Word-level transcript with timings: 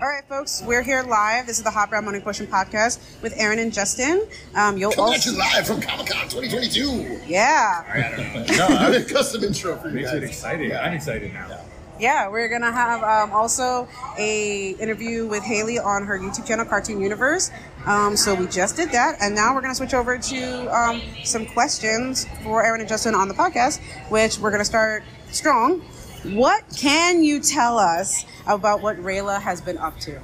All 0.00 0.06
right, 0.08 0.24
folks, 0.24 0.62
we're 0.64 0.82
here 0.82 1.02
live. 1.02 1.46
This 1.46 1.58
is 1.58 1.64
the 1.64 1.70
Hot 1.70 1.90
Brown 1.90 2.04
Morning 2.04 2.22
Potion 2.22 2.46
podcast 2.46 2.98
with 3.20 3.34
Aaron 3.36 3.58
and 3.58 3.70
Justin. 3.72 4.26
Um, 4.54 4.78
you'll 4.78 4.92
Coming 4.92 5.12
at 5.14 5.16
also, 5.18 5.30
you 5.32 5.38
live 5.38 5.66
from 5.66 5.80
Comic 5.82 6.06
Con 6.06 6.26
2022. 6.28 7.20
yeah, 7.26 8.44
No, 8.56 8.66
I'm, 8.66 9.04
Custom 9.04 9.44
intro 9.44 9.76
for 9.76 9.88
you 9.88 9.94
makes 9.96 10.10
it 10.12 10.20
guys. 10.20 10.28
exciting. 10.30 10.72
I'm 10.74 10.94
excited 10.94 11.34
now. 11.34 11.60
yeah. 11.98 12.28
We're 12.28 12.48
gonna 12.48 12.72
have 12.72 13.02
um, 13.02 13.32
also 13.36 13.86
a 14.18 14.70
interview 14.80 15.26
with 15.26 15.42
Haley 15.42 15.78
on 15.78 16.06
her 16.06 16.18
YouTube 16.18 16.46
channel, 16.46 16.64
Cartoon 16.64 17.02
Universe. 17.02 17.50
Um, 17.84 18.16
so 18.16 18.34
we 18.34 18.46
just 18.46 18.76
did 18.76 18.90
that, 18.92 19.16
and 19.20 19.34
now 19.34 19.54
we're 19.54 19.60
gonna 19.60 19.74
switch 19.74 19.92
over 19.92 20.16
to 20.16 20.74
um, 20.74 21.02
some 21.24 21.44
questions 21.44 22.26
for 22.42 22.64
Aaron 22.64 22.80
and 22.80 22.88
Justin 22.88 23.14
on 23.14 23.28
the 23.28 23.34
podcast, 23.34 23.80
which 24.10 24.38
we're 24.38 24.50
gonna 24.50 24.64
start 24.64 25.02
strong. 25.30 25.82
What 26.24 26.64
can 26.76 27.22
you 27.22 27.40
tell 27.40 27.78
us 27.78 28.26
about 28.46 28.82
what 28.82 28.98
Rayla 28.98 29.40
has 29.40 29.60
been 29.60 29.78
up 29.78 29.98
to? 30.00 30.20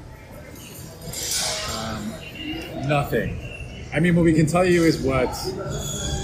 Nothing. 2.87 3.39
I 3.95 4.01
mean, 4.01 4.15
what 4.15 4.25
we 4.25 4.35
can 4.35 4.47
tell 4.47 4.65
you 4.65 4.85
is 4.85 5.01
what 5.01 5.29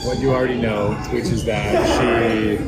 what 0.05 0.19
you 0.19 0.31
already 0.31 0.61
know, 0.61 0.95
which 1.12 1.25
is 1.25 1.45
that 1.45 1.73
she 1.98 2.59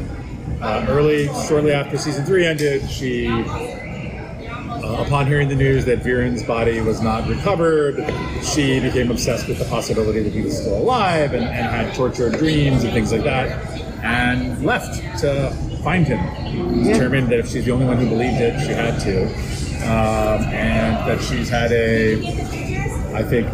uh, 0.63 0.87
early, 0.89 1.27
shortly 1.47 1.73
after 1.73 1.99
season 1.99 2.25
three 2.25 2.47
ended, 2.47 2.89
she, 2.89 3.29
uh, 3.29 5.05
upon 5.05 5.27
hearing 5.27 5.49
the 5.49 5.55
news 5.55 5.85
that 5.85 5.99
Viren's 5.99 6.43
body 6.43 6.81
was 6.81 7.03
not 7.03 7.29
recovered, 7.29 7.97
she 8.43 8.81
became 8.81 9.11
obsessed 9.11 9.47
with 9.49 9.59
the 9.59 9.65
possibility 9.67 10.23
that 10.23 10.33
he 10.33 10.43
was 10.43 10.59
still 10.59 10.79
alive 10.79 11.35
and, 11.35 11.45
and 11.45 11.67
had 11.67 11.95
tortured 11.95 12.39
dreams 12.39 12.85
and 12.85 12.93
things 12.93 13.13
like 13.13 13.25
that, 13.25 13.51
and 14.03 14.65
left 14.65 15.19
to 15.21 15.55
find 15.85 16.07
him. 16.07 16.19
Determined 16.83 17.29
that 17.29 17.39
if 17.39 17.49
she's 17.51 17.65
the 17.67 17.71
only 17.71 17.85
one 17.87 17.99
who 17.99 18.09
believed 18.09 18.41
it, 18.41 18.59
she 18.61 18.73
had 18.73 18.99
to, 19.01 19.25
um, 19.85 20.43
and 20.53 21.09
that 21.09 21.21
she's 21.23 21.49
had 21.49 21.71
a, 21.73 22.17
I 23.15 23.23
think, 23.23 23.47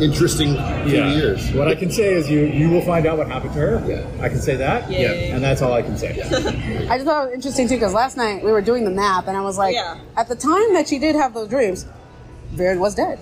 Interesting 0.00 0.54
few 0.84 0.96
yeah. 0.96 1.14
years. 1.14 1.52
What 1.52 1.68
I 1.68 1.76
can 1.76 1.90
say 1.92 2.14
is 2.14 2.28
you 2.28 2.40
you 2.40 2.70
will 2.70 2.80
find 2.82 3.06
out 3.06 3.18
what 3.18 3.28
happened 3.28 3.52
to 3.52 3.60
her. 3.60 3.84
Yeah. 3.86 4.24
I 4.24 4.28
can 4.28 4.40
say 4.40 4.56
that. 4.56 4.90
Yay. 4.90 5.30
And 5.30 5.44
that's 5.44 5.62
all 5.62 5.72
I 5.74 5.82
can 5.82 5.96
say. 5.96 6.10
I 6.90 6.96
just 6.96 7.04
thought 7.04 7.24
it 7.24 7.26
was 7.26 7.34
interesting 7.34 7.68
too 7.68 7.76
because 7.76 7.92
last 7.92 8.16
night 8.16 8.42
we 8.42 8.50
were 8.50 8.62
doing 8.62 8.84
the 8.84 8.90
math 8.90 9.28
and 9.28 9.36
I 9.36 9.42
was 9.42 9.58
like, 9.58 9.74
Yeah. 9.74 10.00
at 10.16 10.28
the 10.28 10.34
time 10.34 10.72
that 10.74 10.88
she 10.88 10.98
did 10.98 11.14
have 11.14 11.34
those 11.34 11.48
dreams, 11.48 11.86
Viren 12.54 12.78
was 12.80 12.94
dead. 12.96 13.20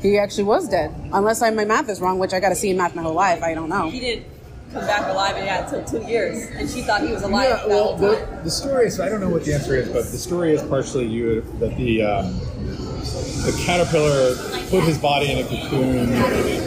He 0.00 0.18
actually 0.18 0.44
was 0.44 0.66
dead, 0.68 0.92
unless 1.12 1.40
I, 1.42 1.50
my 1.50 1.64
math 1.64 1.88
is 1.88 2.00
wrong, 2.00 2.18
which 2.18 2.32
I 2.32 2.40
got 2.40 2.48
to 2.48 2.56
see 2.56 2.70
in 2.70 2.78
math 2.78 2.96
my 2.96 3.02
whole 3.02 3.14
life. 3.14 3.40
I 3.42 3.54
don't 3.54 3.68
know. 3.68 3.88
He 3.88 4.00
didn't 4.00 4.26
come 4.72 4.86
back 4.86 5.06
alive 5.08 5.36
and 5.36 5.44
yeah, 5.46 5.64
until 5.64 5.84
two 5.84 6.06
years, 6.08 6.46
and 6.56 6.68
she 6.68 6.82
thought 6.82 7.02
he 7.02 7.12
was 7.12 7.22
alive. 7.22 7.48
Yeah, 7.48 7.66
well, 7.66 7.96
the, 7.96 8.40
the 8.44 8.50
story 8.50 8.86
is, 8.86 8.98
I 9.00 9.08
don't 9.08 9.20
know 9.20 9.28
what 9.30 9.44
the 9.44 9.54
answer 9.54 9.74
is, 9.76 9.88
but 9.88 10.02
the 10.10 10.18
story 10.18 10.52
is 10.54 10.62
partially 10.62 11.06
you 11.06 11.42
that 11.58 11.76
the 11.76 12.02
um, 12.02 12.38
the 13.44 13.62
caterpillar 13.64 14.34
put 14.70 14.84
his 14.84 14.98
body 14.98 15.30
in 15.32 15.38
a 15.38 15.48
cocoon 15.48 16.10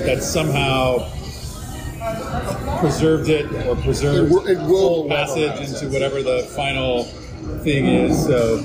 that 0.06 0.22
somehow 0.22 1.10
preserved 2.80 3.30
it 3.30 3.46
or 3.68 3.76
preserved 3.78 4.32
It 4.32 4.36
will- 4.36 4.48
it 4.48 4.58
will 4.60 4.68
full 5.04 5.10
passage 5.10 5.70
into 5.70 5.90
whatever 5.90 6.22
the 6.22 6.44
final 6.56 7.04
thing 7.64 7.86
is. 7.86 8.26
So 8.26 8.58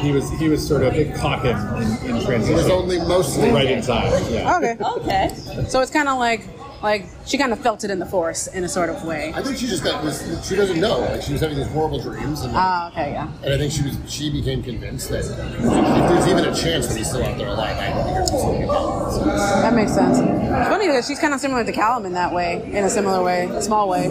he 0.00 0.10
was 0.10 0.28
he 0.32 0.48
was 0.48 0.66
sort 0.66 0.82
of 0.82 0.94
it 0.94 1.14
caught 1.14 1.44
him 1.44 1.56
in, 1.80 2.10
in 2.10 2.16
It 2.16 2.24
transition 2.24 2.54
was 2.56 2.70
only 2.70 2.98
mostly 2.98 3.50
right 3.50 3.70
in 3.70 3.82
time. 3.82 4.10
Yeah. 4.32 4.56
Okay, 4.56 4.76
Okay. 4.96 5.64
so 5.68 5.80
it's 5.80 5.90
kind 5.92 6.08
of 6.08 6.18
like 6.18 6.42
like 6.82 7.06
she 7.26 7.38
kind 7.38 7.52
of 7.52 7.60
felt 7.60 7.84
it 7.84 7.90
in 7.90 7.98
the 7.98 8.06
force 8.06 8.46
in 8.48 8.64
a 8.64 8.68
sort 8.68 8.90
of 8.90 9.04
way. 9.04 9.32
I 9.34 9.42
think 9.42 9.56
she 9.58 9.66
just 9.66 9.84
got 9.84 10.02
was 10.02 10.20
she 10.46 10.56
doesn't 10.56 10.80
know. 10.80 10.98
Like 11.00 11.22
she 11.22 11.32
was 11.32 11.40
having 11.40 11.56
these 11.58 11.68
horrible 11.68 12.00
dreams, 12.00 12.40
and, 12.42 12.52
Ah, 12.56 12.90
okay, 12.90 13.12
yeah. 13.12 13.28
and 13.44 13.54
I 13.54 13.58
think 13.58 13.72
she 13.72 13.82
was 13.82 13.96
she 14.06 14.30
became 14.30 14.62
convinced 14.62 15.08
that 15.10 15.24
if 15.24 16.08
there's 16.08 16.26
even 16.28 16.44
a 16.44 16.54
chance 16.54 16.88
that 16.88 16.96
he's 16.96 17.08
still 17.08 17.22
out 17.24 17.38
there 17.38 17.48
alive, 17.48 17.76
I 17.78 17.90
don't 17.90 18.04
think 18.04 18.18
he's 18.18 18.28
still 18.28 18.52
be 18.52 18.58
dead. 18.58 18.68
So, 18.68 19.24
That 19.62 19.74
makes 19.74 19.94
sense. 19.94 20.18
It's 20.18 20.68
funny 20.68 20.86
because 20.88 21.06
she's 21.06 21.18
kind 21.18 21.32
of 21.34 21.40
similar 21.40 21.64
to 21.64 21.72
Callum 21.72 22.04
in 22.06 22.12
that 22.14 22.32
way, 22.34 22.62
in 22.72 22.84
a 22.84 22.90
similar 22.90 23.22
way, 23.22 23.46
a 23.46 23.62
small 23.62 23.88
way, 23.88 24.06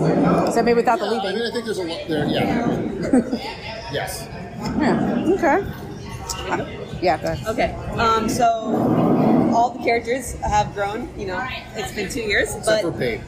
except 0.47 0.65
maybe 0.65 0.77
without 0.77 0.99
the 0.99 1.05
yeah, 1.05 1.19
I 1.21 1.33
mean. 1.33 1.41
I 1.47 1.51
think 1.51 1.65
there's 1.65 1.77
a 1.77 1.83
lot 1.83 2.07
there. 2.07 2.25
Yeah. 2.25 2.71
yes. 3.91 4.27
Yeah. 4.79 5.25
Okay. 5.37 5.65
Uh, 6.49 6.65
Yeah. 7.01 7.17
Go 7.17 7.27
ahead. 7.31 7.47
Okay. 7.47 7.73
Um, 7.99 8.29
so 8.29 9.10
all 9.53 9.69
the 9.71 9.83
characters 9.83 10.33
have 10.41 10.73
grown. 10.73 11.09
You 11.17 11.27
know, 11.27 11.47
it's 11.75 11.93
been 11.93 12.09
two 12.09 12.21
years, 12.21 12.55
Except 12.55 12.65
but 12.65 12.81
for 12.81 12.91
Bait. 12.91 13.21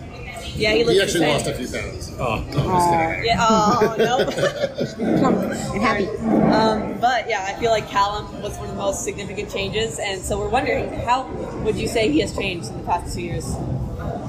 yeah, 0.55 0.73
he 0.73 0.83
looks 0.83 0.95
He 0.95 1.01
actually 1.01 1.27
lost 1.27 1.47
a 1.47 1.53
few 1.53 1.67
pounds. 1.67 2.11
Oh, 2.19 2.43
No, 2.51 2.59
I'm 2.59 2.75
just 2.77 2.89
kidding. 2.89 3.25
Yeah. 3.25 3.47
Oh 3.49 3.95
no. 3.97 5.75
I'm 5.75 5.79
happy. 5.81 6.07
um, 6.51 6.99
but 6.99 7.27
yeah, 7.29 7.45
I 7.47 7.59
feel 7.59 7.71
like 7.71 7.87
Callum 7.89 8.41
was 8.41 8.57
one 8.57 8.69
of 8.69 8.75
the 8.75 8.81
most 8.81 9.03
significant 9.03 9.51
changes, 9.51 9.99
and 9.99 10.21
so 10.21 10.37
we're 10.39 10.49
wondering 10.49 10.91
how 11.01 11.27
would 11.63 11.75
you 11.75 11.87
say 11.87 12.11
he 12.11 12.19
has 12.19 12.35
changed 12.35 12.69
in 12.69 12.77
the 12.77 12.83
past 12.83 13.15
two 13.15 13.21
years? 13.21 13.45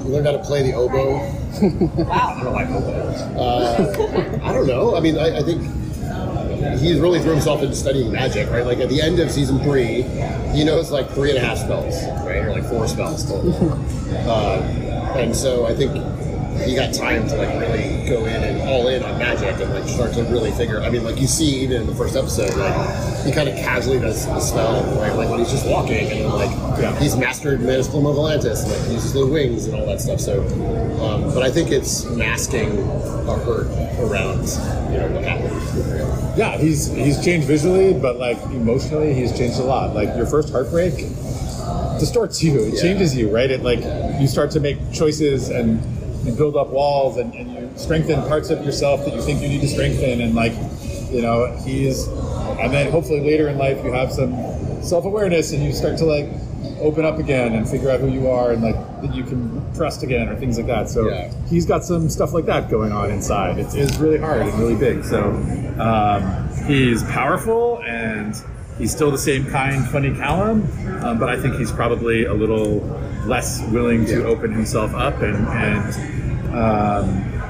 He 0.03 0.10
learned 0.10 0.27
how 0.27 0.33
to 0.33 0.38
play 0.44 0.62
the 0.62 0.75
oboe. 0.75 1.19
Wow. 2.04 2.41
Uh, 3.34 4.41
I 4.43 4.53
don't 4.53 4.66
know. 4.66 4.94
I 4.97 5.00
mean, 5.00 5.19
I, 5.19 5.38
I 5.38 5.43
think 5.43 5.62
he's 6.78 7.00
really 7.00 7.20
threw 7.20 7.32
himself 7.32 7.62
into 7.62 7.75
studying 7.75 8.10
magic, 8.12 8.50
right? 8.50 8.64
Like 8.64 8.78
at 8.78 8.88
the 8.88 9.00
end 9.00 9.19
of 9.20 9.30
season 9.30 9.58
three, 9.60 10.02
he 10.52 10.64
knows 10.64 10.91
like 10.91 11.10
three 11.10 11.30
and 11.30 11.38
a 11.38 11.41
half 11.41 11.58
spells, 11.58 11.94
right, 12.25 12.38
or 12.44 12.50
like 12.50 12.64
four 12.64 12.86
spells 12.88 13.25
total. 13.25 13.72
uh, 14.28 14.60
and 15.16 15.34
so 15.34 15.66
I 15.66 15.74
think 15.74 15.92
he 16.64 16.76
got 16.76 16.94
time 16.94 17.26
to 17.28 17.36
like 17.36 17.48
really 17.60 18.08
go 18.08 18.24
in 18.26 18.42
and 18.42 18.62
all 18.69 18.86
in 18.88 19.03
on 19.03 19.19
magic 19.19 19.60
and 19.60 19.74
like 19.74 19.88
start 19.88 20.12
to 20.14 20.22
really 20.24 20.53
figure. 20.53 20.80
I 20.80 20.88
mean, 20.88 21.03
like 21.03 21.20
you 21.20 21.26
see 21.26 21.62
even 21.62 21.82
in 21.82 21.86
the 21.88 21.94
first 21.94 22.14
episode, 22.16 22.54
like 22.56 23.24
he 23.24 23.32
kind 23.32 23.48
of 23.48 23.56
casually 23.56 23.98
does 23.98 24.24
the 24.26 24.38
spell, 24.41 24.82
right? 25.00 25.12
Like 25.14 25.28
when 25.30 25.41
he's 25.41 25.50
just 25.50 25.66
walking 25.66 26.10
and 26.10 26.32
like 26.32 26.50
Yeah. 26.80 26.97
he's 27.00 27.16
mastered 27.16 27.60
Manus 27.60 27.88
of 27.88 27.94
Atlantis 27.97 28.62
and 28.62 28.70
like 28.72 28.92
uses 28.92 29.12
the 29.12 29.26
wings 29.26 29.66
and 29.66 29.74
all 29.74 29.86
that 29.86 30.00
stuff. 30.00 30.20
So, 30.20 30.42
um, 31.03 31.34
but 31.34 31.42
I 31.42 31.50
think 31.50 31.70
it's 31.70 32.04
masking 32.04 32.78
a 32.78 33.36
hurt 33.38 33.66
around 33.98 34.47
you 34.92 34.98
know 35.00 35.08
what 35.12 35.24
happened. 35.24 36.23
Yeah, 36.37 36.56
he's 36.59 36.87
he's 36.89 37.22
changed 37.25 37.47
visually, 37.47 37.95
but 37.95 38.17
like 38.19 38.39
emotionally, 38.47 39.15
he's 39.15 39.37
changed 39.37 39.59
a 39.59 39.62
lot. 39.65 39.95
Like 39.95 40.17
your 40.17 40.27
first 40.27 40.50
heartbreak 40.50 40.95
distorts 42.00 42.43
you. 42.43 42.61
It 42.61 42.75
Yeah. 42.75 42.83
changes 42.83 43.17
you, 43.17 43.31
right? 43.31 43.50
It 43.50 43.62
like 43.62 43.81
you 44.21 44.27
start 44.27 44.50
to 44.53 44.61
make 44.61 44.78
choices 44.93 45.49
and 45.50 45.81
you 46.27 46.33
build 46.33 46.56
up 46.56 46.71
walls 46.71 47.19
and, 47.19 47.33
and 47.34 47.53
you 47.53 47.71
strengthen 47.77 48.21
parts 48.22 48.50
of 48.50 48.65
yourself 48.65 49.05
that 49.05 49.15
you 49.15 49.22
think 49.22 49.43
you 49.43 49.49
need 49.49 49.61
to 49.61 49.69
strengthen 49.69 50.21
and 50.21 50.34
like 50.34 50.55
you 51.11 51.21
know 51.22 51.47
he's 51.65 52.06
and 52.59 52.72
then 52.72 52.91
hopefully 52.91 53.21
later 53.21 53.49
in 53.49 53.59
life 53.59 53.83
you 53.84 53.93
have 53.93 54.11
some 54.12 54.33
self-awareness 54.83 55.53
and 55.53 55.62
you 55.62 55.72
start 55.72 55.99
to 55.99 56.05
like 56.05 56.28
open 56.84 57.05
up 57.05 57.19
again 57.19 57.55
and 57.55 57.69
figure 57.69 57.91
out 57.91 57.99
who 58.00 58.09
you 58.09 58.28
are 58.28 58.53
and 58.53 58.62
like 58.62 58.77
that 59.03 59.15
you 59.15 59.25
can 59.25 59.62
trust 59.75 60.03
again 60.03 60.28
or 60.28 60.37
things 60.37 60.56
like 60.59 60.67
that. 60.67 60.89
So 60.89 61.09
Yeah. 61.09 61.33
he's 61.49 61.67
got 61.67 61.83
some 61.84 62.09
stuff 62.11 62.33
like 62.33 62.45
that 62.47 62.71
going 62.71 62.93
on 62.93 63.11
inside. 63.11 63.59
It's, 63.59 63.75
it's 63.75 63.97
really 63.97 64.19
hard 64.19 64.43
and 64.43 64.53
really 64.59 64.77
big. 64.77 65.03
So 65.05 65.31
um, 65.78 66.49
he's 66.67 67.03
powerful 67.05 67.83
and 67.87 68.34
he's 68.78 68.93
still 68.93 69.11
the 69.11 69.19
same 69.19 69.47
kind 69.47 69.87
funny 69.89 70.12
callum 70.17 70.67
um, 71.05 71.17
but 71.17 71.28
i 71.28 71.41
think 71.41 71.55
he's 71.55 71.71
probably 71.71 72.25
a 72.25 72.34
little 72.34 72.78
less 73.25 73.63
willing 73.71 74.04
to 74.04 74.27
open 74.27 74.51
himself 74.53 74.92
up 74.95 75.22
and 75.22 75.37
and 75.47 75.95
um, 76.53 77.42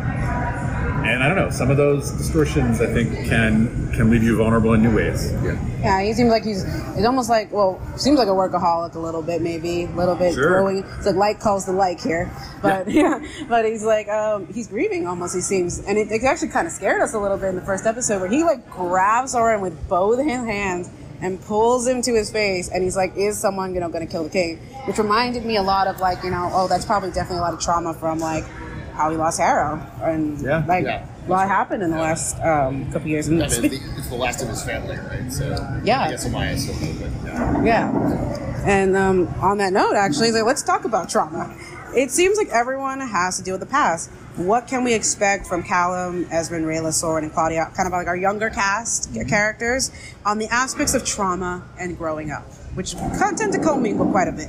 and 1.05 1.23
I 1.23 1.29
don't 1.29 1.37
know. 1.37 1.51
Some 1.51 1.71
of 1.71 1.77
those 1.77 2.11
distortions, 2.13 2.81
I 2.81 2.87
think, 2.87 3.29
can 3.29 3.93
can 3.95 4.11
leave 4.11 4.23
you 4.23 4.37
vulnerable 4.37 4.73
in 4.75 4.83
new 4.83 4.95
ways. 4.95 5.33
Yeah, 5.43 5.57
Yeah. 5.81 6.03
he 6.03 6.13
seems 6.15 6.31
like 6.31 6.45
he's. 6.45 6.65
It's 6.97 7.05
almost 7.07 7.29
like 7.31 7.53
well, 7.53 7.81
seems 7.97 8.19
like 8.19 8.29
a 8.29 8.33
workaholic 8.33 8.95
a 8.95 8.99
little 8.99 9.23
bit, 9.23 9.43
maybe 9.43 9.85
a 9.85 9.89
little 9.89 10.15
bit 10.17 10.35
Sure. 10.35 10.49
growing. 10.49 10.79
It's 10.97 11.07
like 11.07 11.17
like 11.17 11.41
calls 11.41 11.67
the 11.67 11.73
like 11.73 12.01
here, 12.01 12.31
but 12.63 12.89
yeah, 13.01 13.21
but 13.49 13.65
he's 13.65 13.85
like 13.85 14.09
um, 14.09 14.47
he's 14.53 14.67
grieving 14.69 15.07
almost. 15.07 15.35
He 15.35 15.41
seems, 15.41 15.79
and 15.81 15.97
it, 15.99 16.11
it 16.11 16.23
actually 16.25 16.49
kind 16.49 16.67
of 16.67 16.73
scared 16.73 17.01
us 17.03 17.15
a 17.15 17.19
little 17.19 17.37
bit 17.37 17.51
in 17.51 17.57
the 17.57 17.63
first 17.63 17.87
episode 17.87 18.21
where 18.21 18.31
he 18.31 18.43
like 18.43 18.69
grabs 18.71 19.33
Soren 19.33 19.61
with 19.61 19.89
both 19.89 20.19
his 20.19 20.27
hands 20.45 20.91
and 21.21 21.41
pulls 21.43 21.87
him 21.87 22.03
to 22.03 22.13
his 22.15 22.31
face, 22.31 22.69
and 22.69 22.83
he's 22.83 22.97
like, 22.97 23.17
"Is 23.17 23.39
someone 23.39 23.73
you 23.75 23.81
know 23.81 23.89
going 23.89 24.05
to 24.07 24.11
kill 24.11 24.25
the 24.25 24.31
king?" 24.31 24.59
Which 24.87 24.99
reminded 24.99 25.45
me 25.47 25.57
a 25.57 25.63
lot 25.63 25.87
of 25.87 26.01
like 26.01 26.23
you 26.25 26.31
know, 26.31 26.51
oh, 26.53 26.67
that's 26.69 26.85
probably 26.85 27.11
definitely 27.13 27.39
a 27.39 27.43
lot 27.43 27.55
of 27.55 27.61
trauma 27.61 27.95
from 27.95 28.19
like 28.19 28.45
how 28.95 29.11
he 29.11 29.17
lost 29.17 29.39
Harrow, 29.41 29.81
and 30.03 30.41
Yeah. 30.41 30.63
like 30.67 30.85
Yeah. 30.85 31.05
a 31.27 31.31
lot 31.31 31.49
happened 31.49 31.83
in 31.83 31.91
the 31.91 31.99
last 31.99 32.39
um, 32.41 32.91
couple 32.93 33.09
years. 33.09 33.27
And 33.29 33.43
I 33.43 33.49
mean, 33.49 33.81
it's 33.99 34.09
the 34.09 34.15
last 34.15 34.41
of 34.43 34.49
his 34.49 34.63
family, 34.63 34.97
right? 34.97 35.33
So 35.33 35.45
Yeah. 35.83 36.03
I 36.03 36.11
guess 36.11 36.27
Amaya 36.27 36.57
still. 36.59 36.77
Yeah. 37.25 37.63
Yeah. 37.63 38.61
And 38.67 38.97
um, 38.97 39.29
on 39.41 39.59
that 39.59 39.73
note, 39.73 39.95
actually, 39.97 40.31
like, 40.33 40.45
let's 40.45 40.63
talk 40.63 40.85
about 40.85 41.09
trauma. 41.11 41.55
It 41.95 42.11
seems 42.11 42.39
like 42.39 42.49
everyone 42.49 43.01
has 43.01 43.37
to 43.37 43.43
deal 43.43 43.55
with 43.55 43.61
the 43.61 43.67
past. 43.67 44.11
What 44.37 44.67
can 44.67 44.83
we 44.83 44.95
expect 44.95 45.47
from 45.47 45.63
Callum, 45.63 46.25
Ezran, 46.27 46.65
Rayla, 46.65 46.93
Soren, 46.93 47.23
and 47.25 47.33
Claudia, 47.33 47.71
kind 47.77 47.87
of 47.87 47.93
like 47.93 48.09
our 48.09 48.17
younger 48.17 48.51
cast 48.51 49.11
characters, 49.29 49.93
on 50.27 50.39
the 50.39 50.49
aspects 50.49 50.95
of 50.95 51.05
trauma 51.05 51.63
and 51.79 51.97
growing 51.97 52.33
up, 52.33 52.43
which 52.75 52.97
kind 52.97 53.33
of 53.33 53.37
tend 53.39 53.53
to 53.53 53.61
commingle 53.61 54.07
quite 54.11 54.27
a 54.27 54.33
bit. 54.33 54.49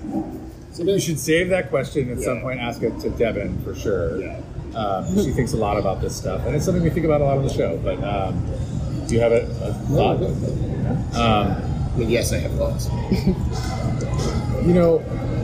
So 0.75 0.83
you 0.83 0.99
should 0.99 1.19
save 1.19 1.47
that 1.49 1.69
question 1.69 2.11
at 2.11 2.19
some 2.19 2.41
point. 2.41 2.59
Ask 2.59 2.81
it 2.83 2.99
to 2.99 3.09
Devin 3.11 3.63
for 3.63 3.73
sure. 3.73 4.21
Yeah. 4.21 4.41
Um, 4.75 5.07
she 5.15 5.31
thinks 5.31 5.53
a 5.53 5.57
lot 5.57 5.77
about 5.77 6.01
this 6.01 6.13
stuff, 6.13 6.45
and 6.45 6.53
it's 6.53 6.65
something 6.65 6.83
we 6.83 6.89
think 6.89 7.05
about 7.05 7.21
a 7.21 7.23
lot 7.23 7.37
on 7.37 7.43
the 7.47 7.53
show. 7.53 7.77
But 7.77 8.03
um, 8.03 8.45
do 9.07 9.15
you 9.15 9.21
have 9.21 9.31
a, 9.31 9.43
a 9.63 9.73
thought? 9.95 10.21
Um, 11.15 11.63
I 11.93 11.97
mean, 11.97 12.09
yes, 12.09 12.33
I 12.33 12.39
have 12.39 12.51
thoughts. 12.55 12.89
You 14.65 14.73
know, 14.73 15.01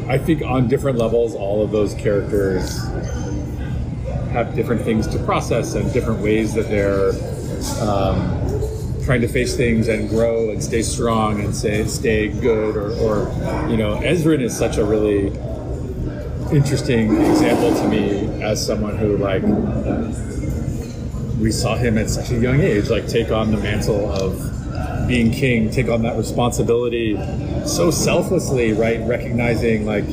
I 0.10 0.18
think 0.18 0.42
on 0.42 0.68
different 0.68 0.98
levels, 0.98 1.34
all 1.34 1.64
of 1.64 1.72
those 1.72 1.94
characters 1.94 2.78
have 4.34 4.54
different 4.54 4.82
things 4.82 5.08
to 5.08 5.20
process 5.20 5.76
and 5.76 5.94
different 5.94 6.20
ways 6.20 6.54
that 6.56 6.68
they're 6.68 7.12
um, 7.88 8.41
trying 9.04 9.22
to 9.22 9.28
face 9.28 9.56
things 9.56 9.88
and 9.88 10.10
grow 10.10 10.50
and 10.52 10.64
stay 10.64 10.82
strong 10.82 11.40
and 11.42 11.56
say 11.56 11.86
stay 11.86 12.28
good. 12.28 12.76
Or, 12.76 12.92
or 12.94 13.70
you 13.70 13.78
know, 13.78 13.96
Ezran 13.98 14.42
is 14.42 14.58
such 14.58 14.78
a 14.78 14.86
really 14.86 15.28
interesting 16.52 17.16
example 17.16 17.74
to 17.76 17.88
me 17.88 18.42
as 18.44 18.64
someone 18.66 18.98
who 18.98 19.16
like 19.18 19.42
we 21.40 21.50
saw 21.50 21.78
him 21.78 21.98
at 21.98 22.10
such 22.10 22.30
a 22.32 22.38
young 22.38 22.60
age 22.60 22.90
like 22.90 23.08
take 23.08 23.32
on 23.32 23.52
the 23.52 23.58
mantle 23.58 24.12
of 24.12 25.08
being 25.08 25.32
king 25.32 25.72
take 25.72 25.88
on 25.88 26.02
that 26.02 26.18
responsibility 26.18 27.16
so 27.66 27.90
selflessly 27.90 28.74
right 28.74 29.00
recognizing 29.08 29.86
like 29.86 30.06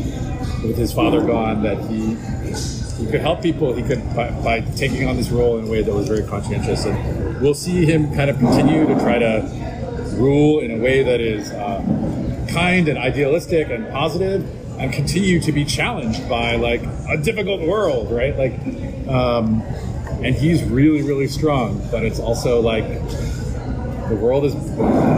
with 0.62 0.76
his 0.76 0.92
father 0.92 1.20
gone 1.20 1.60
that 1.62 1.78
he 1.90 2.16
he 2.98 3.06
could 3.06 3.20
help 3.20 3.42
people 3.42 3.72
he 3.72 3.82
could 3.82 4.02
by, 4.14 4.30
by 4.42 4.60
taking 4.76 5.08
on 5.08 5.16
this 5.16 5.30
role 5.30 5.58
in 5.58 5.66
a 5.66 5.70
way 5.70 5.82
that 5.82 5.94
was 5.94 6.08
very 6.08 6.24
conscientious. 6.24 6.84
And 6.84 7.40
we'll 7.40 7.54
see 7.54 7.84
him 7.84 8.14
kind 8.14 8.28
of 8.28 8.38
continue 8.38 8.86
to 8.86 8.94
try 9.00 9.18
to 9.18 9.48
rule 10.16 10.60
in 10.60 10.72
a 10.72 10.78
way 10.82 11.04
that 11.04 11.20
is 11.20 11.52
um, 11.52 12.46
kind 12.48 12.88
and 12.88 12.98
idealistic 12.98 13.70
and 13.70 13.88
positive 13.92 14.44
and 14.80 14.92
continue 14.92 15.40
to 15.40 15.52
be 15.52 15.64
challenged 15.64 16.28
by 16.28 16.56
like 16.56 16.82
a 17.08 17.16
difficult 17.16 17.60
world 17.60 18.10
right? 18.10 18.36
Like 18.36 18.58
um, 19.08 19.62
and 20.22 20.34
he's 20.34 20.64
really 20.64 21.02
really 21.02 21.28
strong 21.28 21.86
but 21.90 22.04
it's 22.04 22.18
also 22.18 22.60
like 22.60 22.84
the 24.08 24.16
world 24.16 24.44
has 24.44 24.54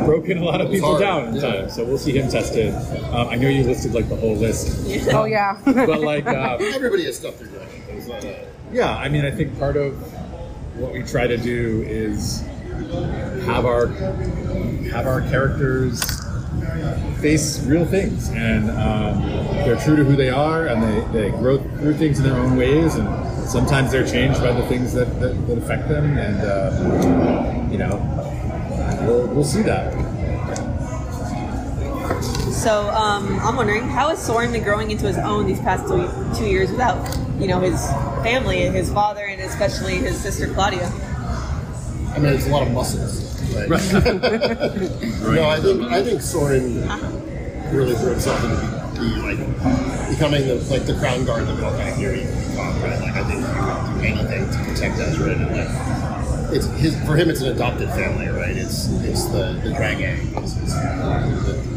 broken 0.05 0.39
a 0.39 0.45
lot 0.45 0.61
of 0.61 0.71
people 0.71 0.91
hard, 0.91 1.01
down 1.01 1.29
in 1.29 1.35
yeah. 1.37 1.41
time 1.41 1.71
so 1.71 1.85
we'll 1.85 1.99
see 1.99 2.13
him 2.13 2.29
tested 2.29 2.75
um, 3.13 3.29
i 3.29 3.37
know 3.37 3.49
you 3.49 3.63
listed 3.65 3.93
like 3.93 4.09
the 4.09 4.17
whole 4.17 4.37
list 4.37 4.79
Oh 5.13 5.25
yeah. 5.25 5.61
but 5.65 6.01
like 6.01 6.27
uh, 6.27 6.57
Everybody 6.61 7.05
has 7.05 7.17
stuff 7.17 7.39
they're 7.39 7.49
doing. 7.49 7.69
It's 7.89 8.07
not 8.07 8.25
yeah, 8.73 8.97
I 8.97 9.09
mean, 9.09 9.25
I 9.25 9.31
think 9.31 9.59
part 9.59 9.77
of 9.77 9.95
what 10.79 10.93
we 10.93 11.03
try 11.03 11.27
to 11.27 11.37
do 11.37 11.85
is 11.87 12.41
have 13.45 13.67
our 13.67 13.89
have 13.89 15.07
our 15.07 15.23
characters 15.23 16.01
face 17.21 17.65
real 17.67 17.85
things, 17.85 18.29
and 18.31 18.71
um, 18.71 19.23
they're 19.65 19.81
true 19.81 19.97
to 19.97 20.05
who 20.05 20.15
they 20.15 20.31
are, 20.31 20.67
and 20.67 20.83
they, 20.83 21.21
they 21.21 21.31
grow 21.31 21.59
through 21.59 21.95
things 21.95 22.19
in 22.19 22.25
their 22.25 22.37
own 22.39 22.57
ways, 22.57 22.95
and 22.95 23.09
sometimes 23.49 23.91
they're 23.91 24.07
changed 24.07 24.41
by 24.41 24.53
the 24.53 24.65
things 24.67 24.93
that, 24.93 25.21
that, 25.21 25.35
that 25.49 25.59
affect 25.59 25.89
them, 25.89 26.17
and 26.17 26.41
uh, 26.41 27.71
you 27.71 27.79
know, 27.79 27.99
we'll, 29.07 29.27
we'll 29.29 29.45
see 29.45 29.63
that. 29.63 29.93
So 32.53 32.91
um, 32.91 33.39
I'm 33.41 33.57
wondering, 33.57 33.89
how 33.89 34.09
has 34.09 34.25
Soren 34.25 34.53
been 34.53 34.63
growing 34.63 34.91
into 34.91 35.07
his 35.07 35.17
own 35.17 35.47
these 35.47 35.61
past 35.61 35.89
two, 35.89 36.09
two 36.39 36.51
years 36.51 36.71
without, 36.71 37.19
you 37.39 37.47
know, 37.47 37.61
his 37.61 37.87
family, 38.23 38.65
and 38.65 38.77
his 38.77 38.93
father, 38.93 39.25
and 39.25 39.41
especially 39.41 39.97
his 39.97 40.21
sister 40.21 40.47
Claudia? 40.53 40.87
I 42.15 42.19
mean, 42.19 42.35
it's 42.35 42.47
a 42.47 42.51
lot 42.51 42.67
of 42.67 42.73
muscles. 42.73 43.29
Right? 43.51 43.69
no, 43.69 45.49
I 45.49 45.59
think 45.61 45.83
I 45.83 46.05
think 46.05 46.23
Soren 46.23 46.87
really 47.73 47.97
threw 47.97 48.11
himself 48.13 48.45
into 48.45 48.81
be, 49.01 49.17
like 49.17 49.39
becoming 50.09 50.47
the 50.47 50.57
like 50.71 50.85
the 50.87 50.95
crown 51.01 51.25
guard 51.25 51.47
that 51.49 51.57
we 51.57 51.65
all 51.65 51.73
kind 51.73 51.89
of 51.89 51.97
hear 51.97 52.15
he 52.15 52.25
become, 52.25 52.83
right? 52.83 53.01
Like 53.01 53.15
I 53.15 53.25
think 53.25 53.41
he 53.41 53.61
would 53.61 54.01
do 54.01 54.07
anything 54.07 54.51
to 54.51 54.59
protect 54.71 54.97
Ezran 54.97 55.47
and 55.47 55.57
like 55.57 56.00
it's 56.53 56.67
his 56.79 56.97
for 57.05 57.17
him 57.17 57.31
it's 57.31 57.41
an 57.41 57.49
adopted 57.49 57.89
family, 57.91 58.29
right? 58.29 58.57
It's 58.57 58.89
it's 59.03 59.25
the 59.27 59.59
the 59.63 59.73
dragon. 59.73 60.19
It's, 60.37 60.57
it's, 60.57 60.75
the, 60.75 61.71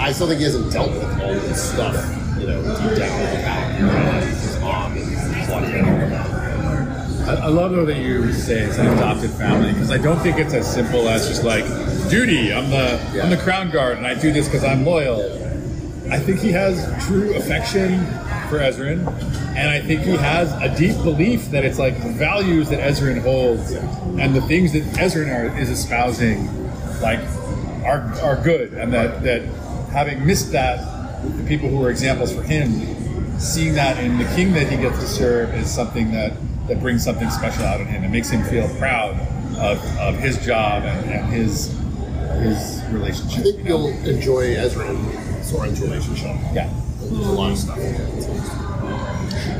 I 0.00 0.12
still 0.12 0.28
think 0.28 0.38
he 0.38 0.44
hasn't 0.44 0.72
dealt 0.72 0.90
with 0.90 1.02
all 1.20 1.30
of 1.30 1.42
this 1.42 1.72
stuff, 1.72 1.94
you 2.38 2.46
know, 2.46 2.62
deep 2.62 2.98
down 2.98 3.38
about 3.38 3.80
you 3.80 3.86
know, 3.86 4.26
his 4.26 4.60
mom 4.60 4.96
and 4.96 5.46
Claudia 5.46 5.84
and 5.84 5.88
all 5.88 6.08
that. 6.08 6.40
I, 7.28 7.34
I 7.44 7.48
love 7.48 7.72
though 7.72 7.84
that 7.84 7.98
you 7.98 8.32
say 8.32 8.60
it's 8.60 8.78
an 8.78 8.86
adopted 8.88 9.30
family 9.30 9.72
because 9.72 9.90
I 9.90 9.98
don't 9.98 10.18
think 10.20 10.38
it's 10.38 10.54
as 10.54 10.72
simple 10.72 11.08
as 11.08 11.28
just 11.28 11.44
like 11.44 11.64
duty. 12.08 12.52
I'm 12.52 12.70
the 12.70 13.22
I'm 13.22 13.30
the 13.30 13.36
crown 13.36 13.70
guard 13.70 13.98
and 13.98 14.06
I 14.06 14.14
do 14.14 14.32
this 14.32 14.46
because 14.48 14.64
I'm 14.64 14.84
loyal. 14.84 15.20
I 16.10 16.18
think 16.18 16.40
he 16.40 16.50
has 16.52 16.82
true 17.06 17.34
affection 17.36 18.00
for 18.50 18.58
Ezran, 18.58 19.06
and 19.56 19.70
I 19.70 19.80
think 19.80 20.02
he 20.02 20.16
has 20.16 20.52
a 20.60 20.76
deep 20.76 20.96
belief 21.02 21.50
that 21.52 21.64
it's 21.64 21.78
like 21.78 22.02
the 22.02 22.10
values 22.10 22.68
that 22.70 22.80
Ezran 22.80 23.22
holds 23.22 23.70
and 23.70 24.34
the 24.34 24.42
things 24.42 24.72
that 24.72 24.82
Ezran 24.98 25.32
are, 25.32 25.56
is 25.58 25.70
espousing, 25.70 26.46
like 27.00 27.20
are 27.84 28.12
are 28.20 28.42
good, 28.42 28.74
and 28.74 28.92
that 28.92 29.22
that 29.22 29.42
having 29.92 30.26
missed 30.26 30.52
that, 30.52 31.22
the 31.22 31.44
people 31.44 31.68
who 31.68 31.82
are 31.84 31.90
examples 31.90 32.34
for 32.34 32.42
him, 32.42 33.38
seeing 33.38 33.74
that 33.74 34.02
in 34.02 34.18
the 34.18 34.24
king 34.34 34.52
that 34.52 34.68
he 34.68 34.76
gets 34.76 34.98
to 34.98 35.06
serve 35.06 35.54
is 35.54 35.70
something 35.70 36.10
that 36.10 36.32
that 36.66 36.80
brings 36.80 37.04
something 37.04 37.30
special 37.30 37.64
out 37.64 37.80
of 37.80 37.86
him. 37.86 38.02
It 38.04 38.10
makes 38.10 38.28
him 38.30 38.44
feel 38.44 38.68
proud 38.78 39.14
of, 39.58 39.98
of 39.98 40.18
his 40.18 40.44
job 40.44 40.82
and, 40.84 41.10
and 41.10 41.32
his 41.32 41.68
his 42.42 42.80
I 42.80 42.90
relationship. 42.92 43.42
think 43.44 43.58
you 43.58 43.64
know? 43.64 43.88
you'll 43.88 44.08
enjoy 44.08 44.54
Ezran 44.54 44.96
and 44.96 45.44
Soren's 45.44 45.80
relationship. 45.80 46.36
Yeah. 46.52 46.72
There's 47.00 47.26
a 47.26 47.32
lot 47.32 47.52
of 47.52 47.58
stuff. 47.58 47.78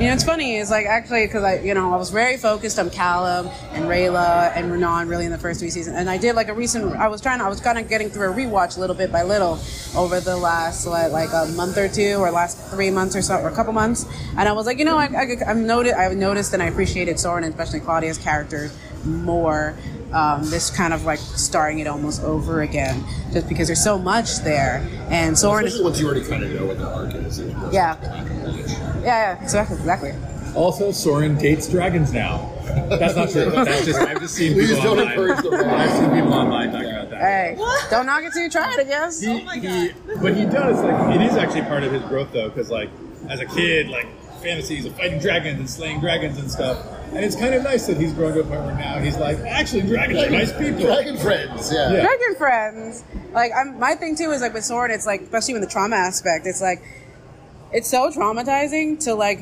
You 0.01 0.07
know, 0.07 0.15
it's 0.15 0.25
funny. 0.25 0.57
It's 0.57 0.71
like 0.71 0.87
actually 0.87 1.27
because 1.27 1.45
I, 1.45 1.59
you 1.61 1.75
know, 1.75 1.93
I 1.93 1.97
was 1.99 2.09
very 2.09 2.39
focused 2.39 2.79
on 2.79 2.89
Callum 2.89 3.49
and 3.73 3.85
Rayla 3.85 4.51
and 4.57 4.73
Renan 4.73 5.09
really 5.09 5.27
in 5.27 5.31
the 5.31 5.37
first 5.37 5.61
three 5.61 5.69
seasons, 5.69 5.95
and 5.95 6.09
I 6.09 6.17
did 6.17 6.35
like 6.35 6.49
a 6.49 6.55
recent. 6.55 6.97
I 6.97 7.09
was 7.09 7.21
trying. 7.21 7.43
I 7.43 7.51
was 7.51 7.61
kind 7.61 7.79
of 7.79 7.87
getting 7.87 8.09
through 8.09 8.33
a 8.33 8.35
rewatch 8.35 8.79
little 8.79 8.97
bit 8.97 9.13
by 9.13 9.25
little 9.25 9.61
over 9.95 10.19
the 10.19 10.39
last 10.39 10.87
like, 10.87 11.13
like 11.13 11.29
a 11.35 11.53
month 11.53 11.77
or 11.77 11.87
two, 11.87 12.15
or 12.15 12.31
last 12.31 12.57
three 12.71 12.91
months 12.91 13.15
or 13.15 13.21
so, 13.21 13.37
or 13.41 13.51
a 13.51 13.55
couple 13.55 13.75
months, 13.75 14.07
and 14.39 14.49
I 14.49 14.53
was 14.53 14.65
like, 14.65 14.79
you 14.79 14.87
know, 14.87 14.97
I, 14.97 15.05
I, 15.05 15.37
I've 15.47 15.59
noted, 15.59 15.93
I've 15.93 16.17
noticed, 16.17 16.55
and 16.55 16.63
I 16.63 16.69
appreciated 16.69 17.21
Soren, 17.21 17.45
and 17.45 17.53
especially 17.53 17.81
Claudia's 17.81 18.17
characters 18.17 18.75
more. 19.05 19.77
Um, 20.13 20.51
this 20.51 20.71
kind 20.71 20.93
of 20.93 21.05
like 21.05 21.21
starting 21.21 21.79
it 21.79 21.87
almost 21.87 22.25
over 22.25 22.63
again, 22.63 23.05
just 23.33 23.49
because 23.49 23.69
there's 23.69 23.85
so 23.85 23.97
much 23.97 24.39
there, 24.39 24.85
and 25.09 25.39
Soren 25.39 25.67
is 25.67 25.75
Especially 25.75 25.85
once 25.85 26.01
you 26.01 26.07
already 26.07 26.25
kind 26.27 26.43
of 26.43 26.53
know 26.53 26.67
what 26.67 26.79
the 26.79 26.93
arc 26.93 27.15
is. 27.15 27.39
Yeah. 27.73 27.95
Yeah, 29.03 29.35
yeah, 29.35 29.43
exactly, 29.43 29.77
exactly. 29.77 30.13
Also, 30.55 30.91
Soren 30.91 31.37
dates 31.39 31.69
dragons 31.69 32.13
now. 32.13 32.51
That's 32.89 33.15
not 33.15 33.31
true. 33.31 33.51
That's 33.51 33.85
just 33.85 34.01
I've 34.01 34.21
just 34.21 34.35
seen 34.35 34.53
Please 34.55 34.69
people 34.71 34.83
don't 34.83 34.99
online. 34.99 35.13
encourage 35.13 35.43
the 35.43 35.51
wrong. 35.51 35.65
I've 35.71 35.91
seen 35.91 36.11
people 36.11 36.35
online 36.35 36.73
talking 36.73 36.91
about 36.91 37.11
that. 37.11 37.21
Hey, 37.21 37.57
don't 37.91 38.07
knock 38.07 38.25
it 38.25 38.33
till 38.33 38.43
you 38.43 38.51
try 38.51 38.73
it, 38.73 38.81
I 38.81 38.85
guess. 38.85 39.21
He, 39.21 39.29
oh 39.29 39.37
he, 39.37 39.93
but 40.21 40.37
he 40.37 40.45
does 40.47 40.83
like 40.83 41.17
it 41.17 41.23
is 41.23 41.37
actually 41.37 41.63
part 41.63 41.85
of 41.85 41.93
his 41.93 42.03
growth 42.05 42.33
though, 42.33 42.49
because 42.49 42.71
like 42.71 42.91
as 43.29 43.41
a 43.41 43.47
kid, 43.47 43.89
like 43.89 44.07
fantasies 44.41 44.87
of 44.87 44.95
fighting 44.97 45.21
dragons 45.21 45.59
and 45.59 45.69
slaying 45.69 46.01
dragons 46.01 46.39
and 46.39 46.51
stuff, 46.51 46.85
and 47.13 47.25
it's 47.25 47.37
kind 47.37 47.55
of 47.55 47.63
nice 47.63 47.87
that 47.87 47.97
he's 47.97 48.13
grown 48.13 48.33
to 48.35 48.41
a 48.41 48.45
point 48.45 48.63
where 48.63 48.75
now 48.75 48.99
he's 48.99 49.19
like, 49.19 49.39
actually, 49.41 49.83
dragons 49.83 50.23
are 50.23 50.31
nice 50.31 50.53
people. 50.53 50.81
Dragon 50.81 51.17
friends, 51.17 51.73
yeah. 51.73 51.93
Yeah. 51.93 52.03
Dragon 52.03 52.35
friends. 52.37 53.05
Like 53.33 53.53
I'm, 53.57 53.79
my 53.79 53.95
thing 53.95 54.17
too 54.17 54.31
is 54.31 54.41
like 54.41 54.55
with 54.55 54.65
Soren, 54.65 54.91
it's 54.91 55.07
like 55.07 55.23
especially 55.23 55.55
with 55.55 55.63
the 55.63 55.69
trauma 55.69 55.97
aspect, 55.97 56.47
it's 56.47 56.61
like 56.63 56.83
it's 57.73 57.89
so 57.89 58.11
traumatizing 58.11 59.03
to 59.05 59.15
like 59.15 59.41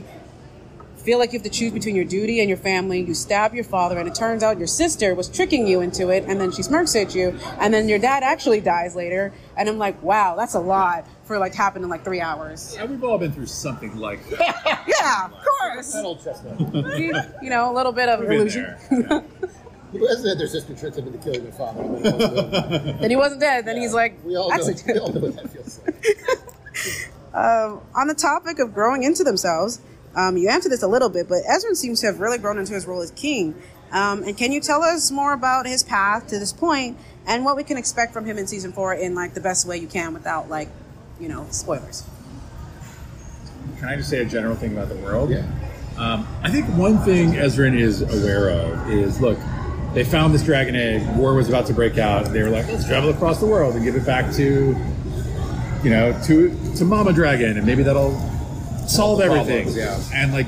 feel 0.97 1.18
like 1.18 1.32
you 1.32 1.38
have 1.38 1.44
to 1.44 1.50
choose 1.50 1.73
between 1.73 1.97
your 1.97 2.04
duty 2.04 2.40
and 2.40 2.49
your 2.49 2.58
family. 2.58 3.00
You 3.00 3.14
stab 3.14 3.54
your 3.54 3.64
father, 3.64 3.99
and 3.99 4.06
it 4.08 4.14
turns 4.14 4.42
out 4.42 4.58
your 4.58 4.66
sister 4.66 5.14
was 5.14 5.28
tricking 5.28 5.66
you 5.66 5.80
into 5.80 6.11
it, 6.11 6.25
and 6.26 6.40
then 6.40 6.50
she 6.52 6.62
smirks 6.62 6.94
at 6.97 7.14
you, 7.14 7.38
and 7.58 7.73
then 7.73 7.88
your 7.88 7.99
dad 7.99 8.23
actually 8.23 8.61
dies 8.61 8.94
later. 8.94 9.32
And 9.56 9.68
I'm 9.68 9.78
like, 9.78 10.02
wow, 10.02 10.35
that's 10.37 10.54
a 10.54 10.61
lot 10.61 11.06
for 11.25 11.38
like 11.38 11.54
happened 11.54 11.85
in 11.85 11.90
like 11.90 12.04
three 12.04 12.20
hours. 12.20 12.76
And 12.78 12.90
we've 12.90 13.04
all 13.04 13.16
been 13.18 13.32
through 13.32 13.47
something 13.47 13.97
like 13.97 14.28
that. 14.30 14.85
Yeah, 14.88 15.26
of 15.26 15.32
course. 15.32 15.92
That 15.92 16.04
old 16.04 16.25
chestnut. 16.25 16.58
you, 16.99 17.14
you 17.42 17.50
know, 17.50 17.70
a 17.70 17.75
little 17.75 17.92
bit 17.92 18.08
of 18.08 18.20
We've 18.20 18.30
illusion. 18.32 18.75
there. 18.90 19.20
Who 19.92 20.06
hasn't 20.06 20.28
had 20.28 20.38
their 20.38 20.49
sister 20.49 20.75
tricked 20.75 20.97
them 20.97 21.06
into 21.06 21.18
killing 21.18 21.44
their 21.44 21.52
father? 21.52 21.82
Then 22.99 23.08
he 23.08 23.16
wasn't 23.16 23.40
dead. 23.40 23.64
Then 23.64 23.76
he's 23.76 23.94
like, 23.94 24.23
we 24.25 24.37
all 24.37 24.49
know, 24.50 24.54
actually, 24.54 24.75
we 24.92 24.99
all 24.99 25.12
know 25.12 25.20
what 25.20 25.37
that 25.37 25.50
feels 25.50 25.80
like. 25.87 26.04
Um, 27.35 27.80
on 27.94 28.08
the 28.08 28.14
topic 28.14 28.58
of 28.58 28.75
growing 28.75 29.02
into 29.02 29.25
themselves, 29.25 29.80
um, 30.14 30.37
you 30.37 30.49
answered 30.49 30.70
this 30.70 30.82
a 30.82 30.88
little 30.88 31.08
bit, 31.08 31.28
but 31.28 31.38
Ezran 31.44 31.76
seems 31.76 32.00
to 32.00 32.06
have 32.06 32.20
really 32.20 32.38
grown 32.38 32.58
into 32.58 32.75
his 32.75 32.87
role 32.87 33.02
as 33.02 33.11
king. 33.12 33.54
Um, 33.92 34.23
and 34.23 34.37
can 34.37 34.52
you 34.52 34.61
tell 34.61 34.82
us 34.82 35.11
more 35.11 35.32
about 35.32 35.66
his 35.66 35.82
path 35.82 36.26
to 36.28 36.38
this 36.38 36.52
point 36.52 36.99
and 37.26 37.44
what 37.44 37.56
we 37.56 37.64
can 37.64 37.76
expect 37.76 38.12
from 38.12 38.25
him 38.25 38.38
in 38.38 38.47
season 38.47 38.73
four 38.73 38.94
in 38.94 39.14
like 39.14 39.35
the 39.35 39.40
best 39.40 39.66
way 39.66 39.78
you 39.78 39.87
can 39.87 40.12
without 40.12 40.49
like, 40.49 40.68
you 41.20 41.28
know, 41.28 41.47
spoilers? 41.50 42.04
Can 43.78 43.88
I 43.88 43.97
just 43.97 44.11
say 44.11 44.18
a 44.18 44.25
general 44.25 44.56
thing 44.56 44.73
about 44.73 44.88
the 44.88 44.97
world? 44.97 45.30
Yeah. 45.30 45.47
Um, 45.97 46.26
I 46.42 46.50
think 46.50 46.66
one 46.76 46.99
thing 46.99 47.32
Ezran 47.32 47.78
is 47.78 48.02
aware 48.02 48.50
of 48.50 48.90
is 48.90 49.20
look, 49.20 49.38
they 49.94 50.04
found 50.04 50.35
this 50.35 50.44
dragon 50.44 50.76
egg. 50.76 51.16
War 51.16 51.35
was 51.35 51.49
about 51.49 51.66
to 51.66 51.75
break 51.75 51.97
out. 51.99 52.26
They 52.26 52.42
were 52.42 52.50
like, 52.50 52.66
let's 52.68 52.87
travel 52.87 53.11
across 53.11 53.40
the 53.40 53.47
world 53.47 53.75
and 53.75 53.85
give 53.85 53.97
it 53.97 54.04
back 54.04 54.32
to, 54.35 54.76
you 55.82 55.90
know, 55.90 56.20
to 56.25 56.50
to 56.78 56.85
Mama 56.85 57.12
Dragon, 57.12 57.56
and 57.56 57.66
maybe 57.66 57.82
that'll 57.82 58.18
solve 58.87 59.20
everything. 59.20 59.73
problems, 59.73 59.76
yeah. 59.76 60.00
And 60.14 60.32
like, 60.32 60.47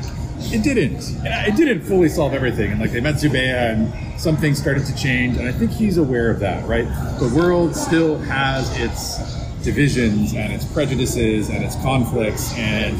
it 0.52 0.62
didn't. 0.62 1.02
It 1.24 1.56
didn't 1.56 1.82
fully 1.82 2.08
solve 2.08 2.32
everything. 2.32 2.70
And 2.72 2.80
like, 2.80 2.92
they 2.92 3.00
met 3.00 3.16
Zubeia, 3.16 3.72
and 3.72 4.20
some 4.20 4.36
things 4.36 4.58
started 4.58 4.86
to 4.86 4.94
change, 4.96 5.36
and 5.36 5.48
I 5.48 5.52
think 5.52 5.70
he's 5.70 5.96
aware 5.96 6.30
of 6.30 6.40
that. 6.40 6.66
Right, 6.66 6.86
the 7.18 7.32
world 7.34 7.76
still 7.76 8.18
has 8.18 8.70
its 8.78 9.18
divisions 9.62 10.34
and 10.34 10.52
its 10.52 10.64
prejudices 10.64 11.50
and 11.50 11.64
its 11.64 11.76
conflicts, 11.76 12.54
and 12.54 12.96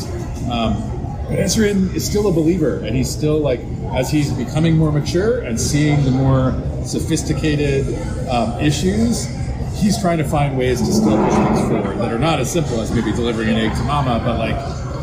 um, 0.50 0.74
but 1.30 1.38
Ezran 1.38 1.94
is 1.94 2.04
still 2.04 2.28
a 2.28 2.32
believer, 2.32 2.78
and 2.78 2.96
he's 2.96 3.08
still 3.08 3.38
like 3.38 3.60
as 3.94 4.10
he's 4.10 4.32
becoming 4.32 4.76
more 4.76 4.90
mature 4.90 5.40
and 5.40 5.60
seeing 5.60 6.04
the 6.04 6.10
more 6.10 6.52
sophisticated 6.84 7.86
um, 8.28 8.58
issues. 8.60 9.26
He's 9.74 10.00
trying 10.00 10.18
to 10.18 10.24
find 10.24 10.58
ways 10.58 10.80
to 10.80 10.92
still 10.92 11.16
push 11.24 11.34
things 11.34 11.60
forward 11.68 11.98
that 11.98 12.12
are 12.12 12.18
not 12.18 12.38
as 12.38 12.50
simple 12.52 12.80
as 12.80 12.90
maybe 12.92 13.12
delivering 13.12 13.48
an 13.48 13.56
egg 13.56 13.76
to 13.76 13.82
mama, 13.84 14.20
but 14.24 14.38
like 14.38 14.56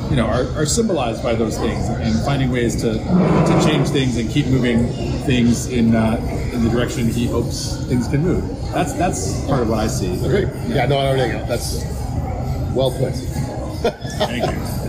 you 0.10 0.16
know 0.16 0.26
are, 0.26 0.46
are 0.60 0.66
symbolized 0.66 1.22
by 1.22 1.34
those 1.36 1.58
things 1.58 1.88
and 1.90 2.24
finding 2.24 2.52
ways 2.52 2.76
to 2.82 2.94
to 2.94 3.62
change 3.66 3.90
things 3.90 4.18
and 4.18 4.30
keep 4.30 4.46
moving 4.48 4.88
things 5.24 5.68
in 5.68 5.96
uh, 5.96 6.18
in 6.54 6.64
the 6.64 6.70
direction 6.70 7.08
he 7.08 7.28
hopes 7.28 7.78
things 7.88 8.08
can 8.08 8.22
move. 8.22 8.44
That's 8.72 8.94
that's 8.94 9.46
part 9.46 9.62
of 9.62 9.70
what 9.70 9.80
I 9.80 9.88
see. 9.88 10.14
Agreed. 10.24 10.50
Yeah, 10.68 10.86
no, 10.86 10.98
I 11.00 11.16
don't 11.16 11.18
think 11.18 11.48
that's 11.48 11.84
well 12.74 12.92
put. 12.92 13.14
Thank 14.18 14.46
you. 14.52 14.88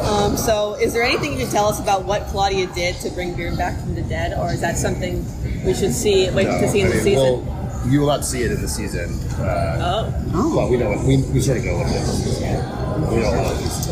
Um, 0.00 0.36
so, 0.36 0.74
is 0.74 0.92
there 0.92 1.02
anything 1.02 1.32
you 1.32 1.38
can 1.44 1.50
tell 1.50 1.66
us 1.66 1.78
about 1.78 2.04
what 2.04 2.26
Claudia 2.28 2.66
did 2.68 2.96
to 2.96 3.10
bring 3.10 3.34
Viren 3.34 3.56
back 3.56 3.78
from 3.78 3.94
the 3.94 4.02
dead, 4.02 4.36
or 4.36 4.50
is 4.50 4.60
that 4.60 4.78
something 4.78 5.24
we 5.64 5.74
should 5.74 5.92
see 5.92 6.30
wait 6.30 6.44
to 6.44 6.68
see 6.68 6.80
in 6.80 6.86
I 6.86 6.90
the 6.90 6.94
mean, 6.96 7.04
season? 7.04 7.46
Well, 7.46 7.59
you 7.86 8.00
will 8.00 8.06
not 8.08 8.24
see 8.24 8.42
it 8.42 8.52
in 8.52 8.60
the 8.60 8.68
season. 8.68 9.10
Uh, 9.40 10.12
oh, 10.34 10.56
Well, 10.56 10.68
we 10.68 10.76
know 10.76 10.92
it. 10.92 11.00
We, 11.00 11.16
we 11.32 11.40
sort 11.40 11.58
of 11.58 11.64
know 11.64 11.76
what 11.78 11.86
it 11.86 11.96
is. 11.96 12.40
We 12.40 13.16
know 13.20 13.30
what 13.32 13.56
it 13.56 13.66
is. 13.66 13.88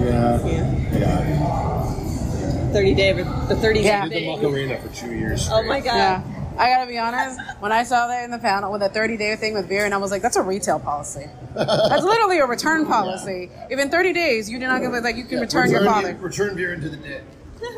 Yeah. 0.00 0.46
yeah. 0.46 0.98
Yeah. 0.98 2.72
Thirty 2.72 2.94
day, 2.94 3.12
the 3.12 3.56
thirty 3.56 3.80
Yeah. 3.80 4.02
I 4.04 4.08
day. 4.08 4.20
did 4.26 4.38
the 4.38 4.42
Macarena 4.48 4.80
for 4.80 4.88
two 4.94 5.14
years. 5.14 5.48
Oh 5.50 5.62
my 5.64 5.80
god. 5.80 5.94
Yeah. 5.94 6.22
I 6.58 6.68
gotta 6.68 6.86
be 6.88 6.98
honest. 6.98 7.40
When 7.60 7.72
I 7.72 7.82
saw 7.82 8.06
that 8.08 8.24
in 8.24 8.30
the 8.30 8.38
panel 8.38 8.70
with 8.70 8.80
the 8.80 8.88
30 8.88 9.16
day 9.16 9.34
thing 9.36 9.54
with 9.54 9.68
beer, 9.68 9.84
and 9.84 9.92
I 9.94 9.96
was 9.96 10.10
like, 10.12 10.22
"That's 10.22 10.36
a 10.36 10.42
retail 10.42 10.78
policy. 10.78 11.26
That's 11.54 12.04
literally 12.04 12.38
a 12.38 12.46
return 12.46 12.86
policy. 12.86 13.50
If 13.70 13.78
in 13.80 13.90
30 13.90 14.12
days 14.12 14.48
you 14.50 14.58
do 14.60 14.66
not 14.68 14.80
give 14.80 14.94
it, 14.94 15.02
like 15.02 15.16
you 15.16 15.24
can 15.24 15.40
return 15.40 15.70
your 15.70 15.84
father. 15.84 16.14
Return 16.20 16.54
beer 16.54 16.72
into 16.74 16.88
the 16.88 16.96
dead. 16.96 17.24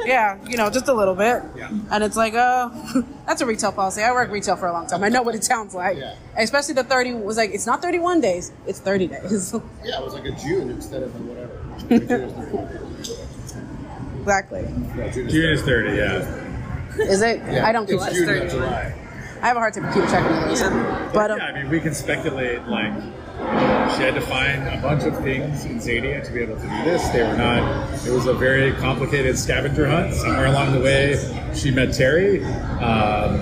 Yeah, 0.05 0.39
you 0.47 0.57
know, 0.57 0.71
just 0.71 0.89
a 0.89 0.95
little 0.95 1.15
bit. 1.15 1.43
Yeah. 1.57 1.71
And 1.91 2.05
it's 2.05 2.17
like, 2.17 2.35
oh, 2.37 3.05
that's 3.27 3.41
a 3.41 3.47
retail 3.47 3.73
policy. 3.73 4.03
I 4.03 4.13
work 4.13 4.31
retail 4.31 4.57
for 4.57 4.67
a 4.67 4.73
long 4.73 4.87
time. 4.87 5.03
I 5.03 5.09
know 5.09 5.23
what 5.23 5.35
it 5.35 5.45
sounds 5.45 5.75
like. 5.75 5.99
Yeah. 5.99 6.15
Especially 6.37 6.75
the 6.75 6.85
30 6.85 7.15
was 7.15 7.37
like, 7.37 7.51
it's 7.51 7.67
not 7.67 7.83
31 7.83 8.21
days, 8.21 8.53
it's 8.67 8.81
30 8.81 9.07
days. 9.09 9.55
Yeah, 9.85 10.01
it 10.01 10.05
was 10.05 10.15
like 10.15 10.25
a 10.25 10.33
June 10.33 10.71
instead 10.71 11.03
of 11.03 11.15
a 11.15 11.19
whatever. 11.19 11.53
June 12.09 12.23
is 12.23 12.33
30. 13.05 14.21
exactly. 14.21 14.61
Yeah, 14.61 15.11
June 15.11 15.27
is 15.27 15.33
June 15.33 15.53
is 15.53 15.63
30, 15.63 15.97
yeah. 15.97 17.03
Is 17.05 17.23
it? 17.23 17.39
Yeah, 17.39 17.67
I 17.67 17.73
don't 17.73 17.87
keep 17.87 17.99
track. 17.99 18.13
June, 18.13 18.27
not 18.27 18.35
31. 18.35 18.51
July. 18.51 18.95
I 19.43 19.47
have 19.49 19.57
a 19.57 19.61
hard 19.61 19.75
time 19.75 19.93
keeping 19.93 20.09
track 20.09 20.25
of 20.25 20.49
those. 20.49 20.63
But 21.13 21.31
um, 21.31 21.39
yeah, 21.39 21.45
I 21.45 21.53
mean, 21.63 21.71
we 21.71 21.79
can 21.81 21.95
speculate 21.95 22.67
like 22.67 22.93
she 23.97 24.03
had 24.03 24.15
to 24.15 24.21
find 24.21 24.67
a 24.69 24.81
bunch 24.83 25.05
of 25.05 25.17
things 25.23 25.65
in 25.65 25.79
Xadia 25.79 26.25
to 26.25 26.33
be 26.33 26.41
able 26.41 26.57
to 26.57 26.63
do 26.63 26.69
this. 26.85 27.07
They 27.11 27.23
were 27.23 27.37
not. 27.37 27.93
It 28.07 28.11
was 28.13 28.27
a 28.27 28.35
very 28.35 28.73
complicated 28.73 29.39
scavenger 29.39 29.87
hunt. 29.87 30.15
Somewhere 30.15 30.47
along 30.47 30.73
the 30.73 30.81
way, 30.81 31.53
she 31.55 31.71
met 31.71 31.93
Terry, 31.95 32.43
um, 32.45 33.37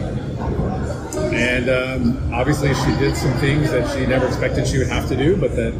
and 1.32 1.68
um, 1.70 2.34
obviously 2.34 2.74
she 2.74 2.90
did 2.98 3.16
some 3.16 3.32
things 3.34 3.70
that 3.70 3.92
she 3.96 4.04
never 4.06 4.26
expected 4.26 4.66
she 4.66 4.78
would 4.78 4.88
have 4.88 5.08
to 5.08 5.16
do, 5.16 5.36
but 5.36 5.54
that 5.56 5.72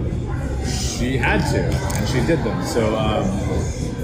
she 0.99 1.17
had 1.17 1.41
to, 1.53 1.61
and 1.63 2.09
she 2.09 2.21
did 2.27 2.39
them. 2.45 2.65
So 2.65 2.97
um, 2.97 3.25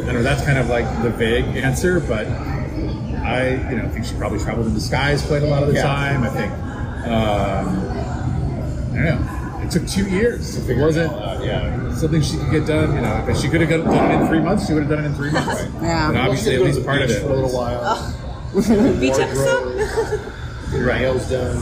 I 0.08 0.12
know 0.12 0.22
that's 0.22 0.44
kind 0.44 0.58
of 0.58 0.68
like 0.68 0.84
the 1.02 1.10
vague 1.10 1.44
answer, 1.56 2.00
but 2.00 2.26
I, 2.26 3.70
you 3.70 3.76
know, 3.76 3.88
think 3.90 4.04
she 4.04 4.14
probably 4.16 4.40
traveled 4.40 4.66
in 4.66 4.74
disguise 4.74 5.24
quite 5.24 5.42
a 5.42 5.46
lot 5.46 5.62
of 5.62 5.68
the 5.68 5.74
Yeah. 5.76 5.82
time. 5.82 6.24
I 6.24 6.28
think. 6.30 6.52
Um, 7.06 7.90
I 8.92 8.96
don't 8.96 9.04
know. 9.04 9.36
It 9.62 9.70
took 9.70 9.86
two 9.86 10.08
years. 10.08 10.56
If 10.56 10.68
it 10.68 10.76
wasn't 10.78 11.12
yeah. 11.44 11.94
something 11.94 12.22
she 12.22 12.36
could 12.38 12.50
get 12.50 12.66
done, 12.66 12.94
you 12.94 13.00
know, 13.02 13.24
if 13.28 13.36
she 13.38 13.48
could 13.48 13.60
have 13.60 13.70
done 13.70 14.10
it 14.10 14.20
in 14.22 14.26
three 14.28 14.40
months, 14.40 14.66
she 14.66 14.72
would 14.74 14.82
have 14.84 14.90
done 14.90 15.04
it 15.04 15.08
in 15.08 15.14
three 15.14 15.30
months. 15.30 15.64
Yeah. 15.82 16.08
But 16.12 16.16
obviously, 16.16 16.54
at 16.56 16.60
Well, 16.60 16.72
she 16.72 16.78
least 16.78 16.78
did 16.78 16.84
go 16.86 16.92
to 16.92 16.98
part 16.98 17.02
of 17.02 17.10
it. 17.10 17.20
for 17.22 17.30
a 17.30 17.34
little 17.34 17.52
while. 17.56 18.14
Beach 19.00 19.16
Wardrobe, 19.16 19.78
episode. 19.78 20.32
Right. 20.84 21.00
nails 21.00 21.28
done. 21.30 21.56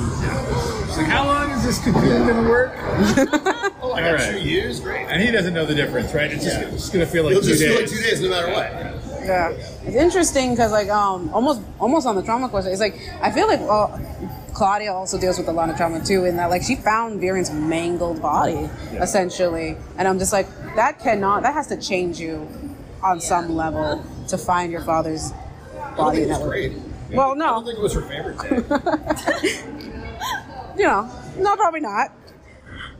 She's 0.88 0.96
like, 0.98 1.06
how 1.06 1.26
long 1.26 1.50
is 1.50 1.64
this 1.64 1.78
cocoon 1.84 2.26
going 2.26 2.44
to 2.44 2.48
work? 2.50 2.72
Oh, 3.80 3.92
I 3.92 4.00
got 4.00 4.14
right. 4.14 4.32
two 4.32 4.40
years. 4.40 4.80
Great. 4.80 5.06
And 5.06 5.22
he 5.22 5.30
doesn't 5.30 5.54
know 5.54 5.64
the 5.64 5.74
difference, 5.74 6.12
right? 6.12 6.30
It's 6.30 6.44
just, 6.44 6.60
Yeah. 6.60 6.66
it's 6.68 6.88
going 6.90 7.04
to 7.06 7.10
feel 7.10 7.22
like 7.24 7.32
You'll 7.32 7.42
two 7.42 7.48
just 7.50 7.60
days. 7.62 7.70
feel 7.70 7.80
like 7.80 7.88
two 7.90 8.02
days 8.02 8.20
no 8.20 8.28
matter 8.28 8.48
what. 8.52 9.24
Yeah, 9.24 9.50
it's 9.84 9.94
interesting 9.96 10.50
because 10.50 10.72
like 10.72 10.88
um 10.88 11.30
almost 11.32 11.60
almost 11.78 12.06
on 12.06 12.16
the 12.16 12.22
trauma 12.22 12.48
question, 12.48 12.72
it's 12.72 12.80
like 12.80 12.98
I 13.22 13.30
feel 13.30 13.46
like 13.46 13.60
uh, 13.60 13.96
Claudia 14.58 14.92
also 14.92 15.18
deals 15.20 15.38
with 15.38 15.46
a 15.46 15.52
lot 15.52 15.70
of 15.70 15.76
trauma 15.76 16.04
too, 16.04 16.24
in 16.24 16.36
that 16.36 16.50
like 16.50 16.62
she 16.64 16.74
found 16.74 17.20
Viren's 17.20 17.50
mangled 17.52 18.20
body 18.20 18.68
essentially, 18.94 19.76
and 19.96 20.08
I'm 20.08 20.18
just 20.18 20.32
like 20.32 20.48
that 20.74 20.98
cannot 20.98 21.44
that 21.44 21.54
has 21.54 21.68
to 21.68 21.80
change 21.80 22.18
you 22.18 22.48
on 23.02 23.20
some 23.20 23.54
level 23.54 24.04
to 24.26 24.36
find 24.36 24.72
your 24.72 24.80
father's 24.82 25.30
I 25.80 25.94
body 25.96 26.16
think 26.18 26.22
in 26.26 26.32
that 26.32 26.40
was 26.40 26.48
way. 26.50 26.68
great. 26.70 26.82
Well, 27.16 27.36
no 27.36 27.44
I 27.44 27.48
don't 27.50 27.64
think 27.66 27.78
it 27.78 27.82
was 27.82 27.94
her 27.94 28.02
favorite 28.02 28.38
day. 28.40 29.62
you 30.76 30.84
know, 30.86 31.08
no, 31.38 31.54
probably 31.56 31.80
not. 31.80 32.12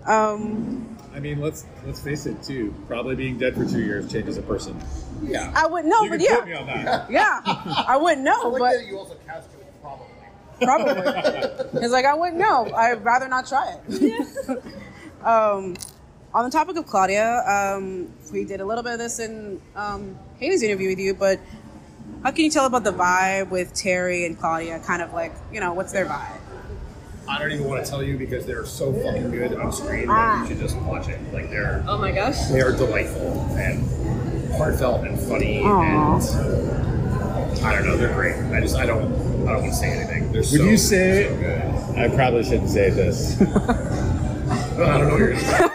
Um, 0.07 0.97
I 1.13 1.19
mean, 1.21 1.41
let's 1.41 1.67
let's 1.85 2.01
face 2.01 2.27
it, 2.27 2.41
too. 2.43 2.73
Probably 2.87 3.17
being 3.17 3.37
dead 3.37 3.55
for 3.57 3.65
two 3.67 3.83
years 3.83 4.11
changes 4.11 4.37
a 4.37 4.43
person. 4.43 4.81
yeah. 5.25 5.53
I 5.57 5.67
wouldn't 5.67 5.89
know, 5.93 6.03
you 6.03 6.11
but 6.11 6.21
can 6.21 6.29
quote 6.37 6.45
me 6.47 6.53
yeah, 6.53 6.61
on 6.61 6.67
that. 6.67 7.11
yeah, 7.11 7.41
I 7.45 7.99
wouldn't 8.01 8.27
I 8.29 8.31
know, 8.31 8.49
like 8.51 8.61
but 8.61 8.73
that 8.79 8.87
you 8.87 8.97
also 8.99 9.17
cast 9.27 9.49
it 9.53 9.58
with 9.58 9.58
probably. 10.61 10.95
Probably. 10.95 11.81
it's 11.83 11.93
like 11.93 12.05
I 12.05 12.15
wouldn't 12.15 12.39
know. 12.39 12.71
I'd 12.75 13.05
rather 13.05 13.29
not 13.29 13.47
try 13.47 13.77
it. 13.89 14.49
um, 15.25 15.77
on 16.35 16.45
the 16.45 16.51
topic 16.51 16.77
of 16.77 16.87
Claudia, 16.87 17.43
um, 17.47 18.13
we 18.33 18.45
did 18.45 18.61
a 18.61 18.65
little 18.65 18.83
bit 18.85 18.93
of 18.95 18.99
this 18.99 19.19
in 19.19 19.61
um, 19.77 20.19
Haley's 20.39 20.63
interview 20.63 20.89
with 20.91 20.99
you, 20.99 21.15
but 21.15 21.41
how 22.23 22.31
can 22.31 22.45
you 22.45 22.51
tell 22.51 22.67
about 22.67 22.85
the 22.85 22.93
vibe 22.93 23.49
with 23.51 23.73
Terry 23.75 24.27
and 24.27 24.39
Claudia? 24.39 24.79
Kind 24.81 25.03
of 25.03 25.13
like, 25.13 25.33
you 25.53 25.61
know, 25.61 25.73
what's 25.73 25.93
their 25.93 26.07
vibe? 26.07 26.39
I 27.29 27.39
don't 27.39 27.53
even 27.53 27.67
want 27.67 27.85
to 27.85 27.91
tell 27.91 28.03
you 28.03 28.17
because 28.17 28.47
they're 28.47 28.65
so 28.65 28.91
fucking 28.93 29.31
good 29.31 29.55
on 29.55 29.71
screen 29.71 30.07
Ah. 30.09 30.37
that 30.47 30.49
you 30.51 30.57
should 30.57 30.63
just 30.63 30.77
watch 30.83 31.09
it. 31.09 31.21
Like 31.33 31.51
they're 31.51 31.85
Oh 31.87 31.99
my 31.99 32.11
gosh. 32.11 32.47
they 32.49 32.61
are 32.63 32.73
delightful 32.73 33.33
and 33.59 33.85
heartfelt 34.55 35.07
and 35.07 35.21
funny 35.21 35.63
Aw. 35.63 36.17
and 36.17 37.59
I 37.65 37.75
don't 37.75 37.85
know, 37.87 37.97
they're 37.99 38.15
great. 38.15 38.35
I 38.55 38.61
just 38.61 38.77
I 38.77 38.87
don't 38.87 39.28
I 39.49 39.53
don't 39.53 39.63
want 39.63 39.73
to 39.73 39.79
say 39.79 39.91
anything. 39.91 40.33
They're 40.33 40.41
Would 40.43 40.47
so, 40.47 40.63
you 40.63 40.77
say- 40.77 41.29
so. 41.95 42.01
I 42.01 42.09
probably 42.15 42.45
shouldn't 42.45 42.69
say 42.71 42.91
this. 42.91 43.41
I 43.41 43.47
don't 44.77 44.79
know 44.79 45.09
what 45.11 45.19
you're 45.19 45.31
gonna 45.35 45.41
say. 45.41 45.69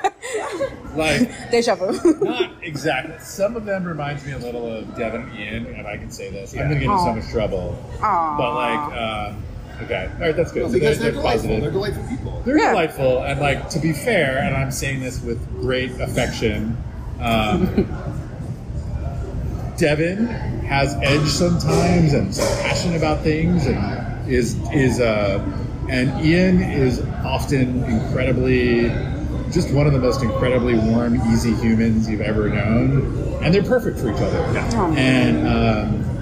like, 0.95 1.51
Deja 1.51 1.75
vu. 1.75 2.19
not 2.23 2.51
exactly. 2.63 3.15
Some 3.19 3.55
of 3.55 3.65
them 3.65 3.83
reminds 3.83 4.23
me 4.25 4.33
a 4.33 4.37
little 4.37 4.71
of 4.71 4.95
Devin 4.95 5.21
and 5.23 5.39
Ian, 5.39 5.65
if 5.75 5.85
I 5.87 5.97
can 5.97 6.11
say 6.11 6.29
this. 6.29 6.53
I'm 6.53 6.69
going 6.69 6.69
to 6.69 6.75
get 6.75 6.91
in 6.91 6.99
so 6.99 7.13
much 7.15 7.27
trouble. 7.31 7.75
Aw. 8.01 8.37
But, 8.37 8.53
like, 8.53 8.93
uh, 8.97 9.83
okay. 9.85 10.09
All 10.13 10.19
right, 10.21 10.35
that's 10.35 10.51
good. 10.51 10.67
So 10.67 10.73
because 10.73 10.99
they're, 10.99 11.11
they're 11.11 11.21
delightful. 11.21 11.49
positive. 11.49 11.61
They're 11.61 11.71
delightful 11.71 12.07
people. 12.07 12.41
They're 12.45 12.57
Yeah. 12.59 12.69
delightful, 12.69 13.23
and 13.23 13.39
like 13.39 13.69
to 13.71 13.79
be 13.79 13.91
fair, 13.91 14.37
and 14.37 14.55
I'm 14.55 14.71
saying 14.71 14.99
this 15.01 15.19
with 15.21 15.39
great 15.61 15.99
affection. 15.99 16.77
Um, 17.19 17.87
Devin 19.83 20.27
has 20.27 20.95
edge 21.01 21.27
sometimes, 21.27 22.13
and 22.13 22.29
is 22.29 22.39
passionate 22.61 22.95
about 22.95 23.21
things, 23.21 23.65
and 23.65 24.31
is 24.31 24.57
is 24.71 25.01
uh, 25.01 25.43
and 25.89 26.25
Ian 26.25 26.61
is 26.61 27.01
often 27.25 27.83
incredibly, 27.83 28.83
just 29.51 29.73
one 29.73 29.85
of 29.85 29.91
the 29.91 29.99
most 29.99 30.23
incredibly 30.23 30.75
warm, 30.75 31.17
easy 31.33 31.53
humans 31.55 32.09
you've 32.09 32.21
ever 32.21 32.47
known, 32.47 33.43
and 33.43 33.53
they're 33.53 33.61
perfect 33.61 33.99
for 33.99 34.09
each 34.09 34.21
other. 34.21 34.39
Aw. 34.57 34.93
And 34.95 35.47
um, 35.49 36.13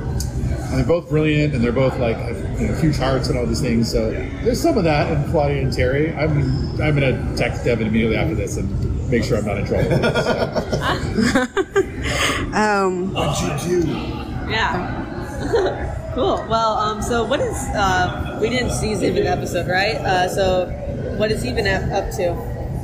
and 0.71 0.79
they're 0.79 0.83
both 0.83 1.07
brilliant, 1.07 1.53
and 1.53 1.63
they're 1.63 1.71
both 1.71 1.99
like 1.99 2.17
have, 2.17 2.59
you 2.59 2.67
know, 2.67 2.75
huge 2.77 2.97
hearts 2.97 3.29
and 3.29 3.37
all 3.37 3.45
these 3.45 3.61
things. 3.61 3.91
So 3.91 4.09
there's 4.43 4.59
some 4.59 4.75
of 4.75 4.85
that 4.85 5.11
in 5.11 5.29
Claudia 5.29 5.61
and 5.61 5.71
Terry. 5.71 6.11
I'm 6.15 6.81
I'm 6.81 6.95
gonna 6.95 7.35
text 7.37 7.63
Devin 7.63 7.85
immediately 7.85 8.17
after 8.17 8.33
this 8.33 8.57
and 8.57 9.11
make 9.11 9.23
sure 9.23 9.37
I'm 9.37 9.45
not 9.45 9.59
in 9.59 9.67
trouble. 9.67 9.91
So, 9.91 11.47
um, 12.53 13.13
What'd 13.13 13.69
you 13.69 13.83
do? 13.83 13.87
Yeah. 14.49 16.11
cool. 16.15 16.45
Well, 16.49 16.73
um, 16.77 17.01
so 17.01 17.23
what 17.25 17.39
is 17.39 17.55
uh, 17.75 18.37
we 18.41 18.49
didn't 18.49 18.71
see 18.71 18.93
Zibin 18.93 19.25
episode, 19.25 19.67
right? 19.67 19.95
Uh, 19.95 20.27
so 20.29 20.65
what 21.17 21.31
is 21.31 21.41
he 21.43 21.51
been 21.53 21.67
up 21.67 21.83
up 21.91 22.11
to 22.17 22.31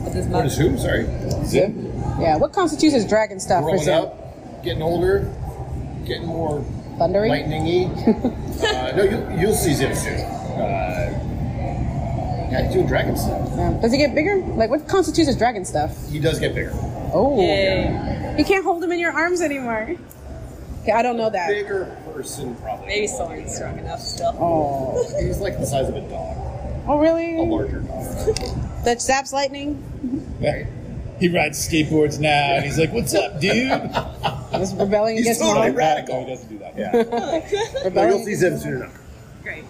with 0.03 0.13
this 0.13 0.25
What 0.25 0.43
month? 0.43 0.45
is 0.51 0.57
who? 0.57 0.77
Sorry. 0.77 1.05
Zip. 1.45 1.71
yeah, 2.19 2.37
what 2.37 2.53
constitutes 2.53 2.95
as 2.95 3.07
dragon 3.07 3.39
stuff 3.39 3.61
for 3.63 3.71
Growing 3.71 3.83
Zym? 3.83 3.93
up, 4.05 4.63
getting 4.63 4.81
older, 4.81 5.31
getting 6.05 6.25
more 6.27 6.63
Thundering? 6.97 7.31
lightningy. 7.31 7.89
uh, 8.63 8.95
no, 8.95 9.03
you, 9.03 9.39
you'll 9.41 9.53
see 9.53 9.73
Zym 9.73 9.93
soon. 9.93 10.19
Uh, 10.19 11.13
yeah, 12.51 12.63
he's 12.63 12.73
doing 12.73 12.87
dragon 12.87 13.15
stuff. 13.17 13.49
Yeah. 13.55 13.77
Does 13.81 13.91
he 13.91 13.97
get 13.97 14.15
bigger? 14.15 14.37
Like, 14.37 14.69
what 14.69 14.87
constitutes 14.87 15.27
as 15.29 15.37
dragon 15.37 15.65
stuff? 15.65 15.91
He 16.09 16.17
does 16.19 16.39
get 16.39 16.55
bigger. 16.55 16.71
Oh. 17.13 17.39
Yay. 17.41 18.26
You 18.37 18.45
can't 18.45 18.63
hold 18.63 18.83
him 18.83 18.91
in 18.91 18.99
your 18.99 19.11
arms 19.11 19.41
anymore. 19.41 19.95
Okay, 20.83 20.91
I 20.91 21.01
don't 21.01 21.17
know 21.17 21.29
that. 21.29 21.47
Bigger 21.49 21.97
person 22.13 22.25
soon 22.25 22.55
probably. 22.55 22.87
Maybe 22.87 23.07
Soren's 23.07 23.55
strong 23.55 23.77
enough 23.79 23.99
still. 23.99 24.35
Oh, 24.39 25.03
He's 25.21 25.39
like 25.39 25.57
the 25.59 25.65
size 25.65 25.89
of 25.89 25.95
a 25.95 26.01
dog, 26.01 26.37
oh 26.87 26.97
really? 26.99 27.37
a 27.37 27.41
larger 27.43 27.79
dog. 27.81 28.63
That 28.85 28.99
zaps 28.99 29.33
lightning. 29.33 29.83
He 31.19 31.27
rides 31.27 31.67
skateboards 31.67 32.19
now, 32.21 32.53
and 32.53 32.63
he's 32.63 32.77
like, 32.79 32.93
"What's 32.93 33.13
up, 33.13 33.41
dude?" 33.41 33.69
Was 34.53 34.73
rebelling 34.75 35.17
He's 35.17 35.25
against 35.25 35.41
totally 35.41 35.69
mom. 35.69 35.75
radical. 35.75 36.21
No, 36.21 36.25
he 36.25 36.29
doesn't 36.33 36.47
do 36.49 36.57
that. 36.59 36.77
Yeah. 36.77 36.91
But 37.03 37.83
Rebelling 37.85 38.09
you'll 38.11 38.25
see 38.25 38.35
Zym 38.35 38.57
soon 38.59 38.73
enough. 38.77 38.97
Great. 39.43 39.65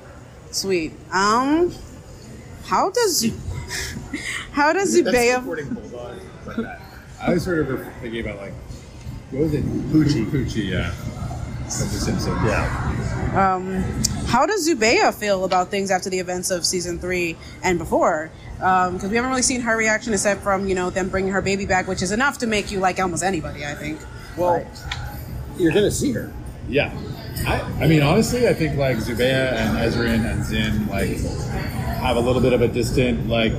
Sweet. 0.51 0.91
Um, 1.11 1.73
how 2.65 2.91
does 2.91 3.17
Zu- 3.21 3.33
how 4.51 4.71
does 4.73 4.93
That's 5.01 5.17
Zubeia? 5.17 5.35
supporting 5.39 5.69
Bulldog. 5.73 6.19
Like 6.45 6.57
that. 6.57 6.81
I 7.21 7.33
was 7.33 7.43
sort 7.43 7.59
of 7.59 7.93
thinking 8.01 8.21
about 8.21 8.37
like, 8.37 8.53
what 9.31 9.43
was 9.43 9.53
it? 9.53 9.65
Poochie. 9.91 10.25
Poochie, 10.25 10.69
yeah. 10.69 10.91
From 10.91 11.87
The 11.89 11.99
Simpsons. 11.99 12.43
Yeah. 12.45 13.55
Um, 13.55 13.83
how 14.27 14.45
does 14.45 14.67
Zubeia 14.67 15.13
feel 15.13 15.43
about 15.43 15.69
things 15.69 15.91
after 15.91 16.09
the 16.09 16.19
events 16.19 16.49
of 16.49 16.65
season 16.65 16.97
three 16.97 17.35
and 17.61 17.77
before? 17.77 18.31
Because 18.55 19.09
we 19.09 19.15
haven't 19.15 19.29
really 19.29 19.41
seen 19.41 19.61
her 19.61 19.75
reaction 19.75 20.13
except 20.13 20.41
from 20.41 20.67
you 20.67 20.75
know 20.75 20.89
them 20.89 21.09
bringing 21.09 21.31
her 21.31 21.41
baby 21.41 21.65
back, 21.65 21.87
which 21.87 22.01
is 22.01 22.11
enough 22.11 22.37
to 22.39 22.47
make 22.47 22.71
you 22.71 22.79
like 22.79 22.99
almost 22.99 23.23
anybody, 23.23 23.65
I 23.65 23.75
think. 23.75 23.99
Well, 24.37 24.65
you're 25.57 25.73
gonna 25.73 25.91
see 25.91 26.13
her. 26.13 26.31
Yeah. 26.69 26.97
I, 27.45 27.61
I 27.81 27.87
mean, 27.87 28.01
honestly, 28.01 28.47
I 28.47 28.53
think 28.53 28.77
like 28.77 28.97
Zubeia 28.97 29.51
and 29.51 29.77
Ezran 29.77 30.25
and 30.31 30.43
Zym 30.43 30.87
like 30.89 31.17
have 31.99 32.15
a 32.15 32.19
little 32.19 32.41
bit 32.41 32.53
of 32.53 32.61
a 32.61 32.67
distant 32.67 33.27
like 33.27 33.51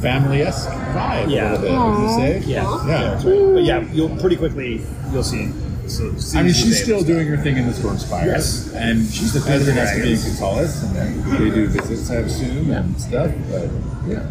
family 0.00 0.42
esque 0.42 0.68
vibe. 0.68 1.30
Yeah. 1.30 1.52
A 1.52 1.58
little 1.58 1.62
bit, 1.62 1.72
would 1.78 2.02
you 2.02 2.42
say? 2.42 2.48
Yeah, 2.50 2.86
Yeah. 2.86 3.10
that's 3.10 3.24
right. 3.24 3.54
But 3.54 3.64
yeah, 3.64 3.80
you'll 3.92 4.16
pretty 4.16 4.36
quickly 4.36 4.82
you'll 5.12 5.22
see. 5.24 5.50
see, 5.86 6.18
see 6.18 6.38
I 6.38 6.42
mean, 6.42 6.52
she's 6.52 6.80
Zubeia. 6.80 6.84
still 6.84 7.02
doing 7.02 7.26
her 7.28 7.36
thing 7.36 7.56
in 7.56 7.66
the 7.66 7.72
Storm 7.74 7.98
Spire. 7.98 8.26
Yes. 8.26 8.72
And 8.74 9.04
She's 9.10 9.32
the 9.32 9.40
queen 9.40 9.54
of 9.56 9.62
Ezran 9.62 9.72
has 9.74 9.90
to 9.96 10.02
be 10.02 10.12
in 10.12 10.36
dragons. 10.36 10.82
And 10.84 10.96
then 10.96 11.30
they 11.38 11.50
do 11.54 11.66
visits, 11.68 12.10
I 12.10 12.16
assume, 12.16 12.70
and 12.70 13.00
stuff. 13.00 13.32
But 13.50 13.68
yeah. 14.08 14.26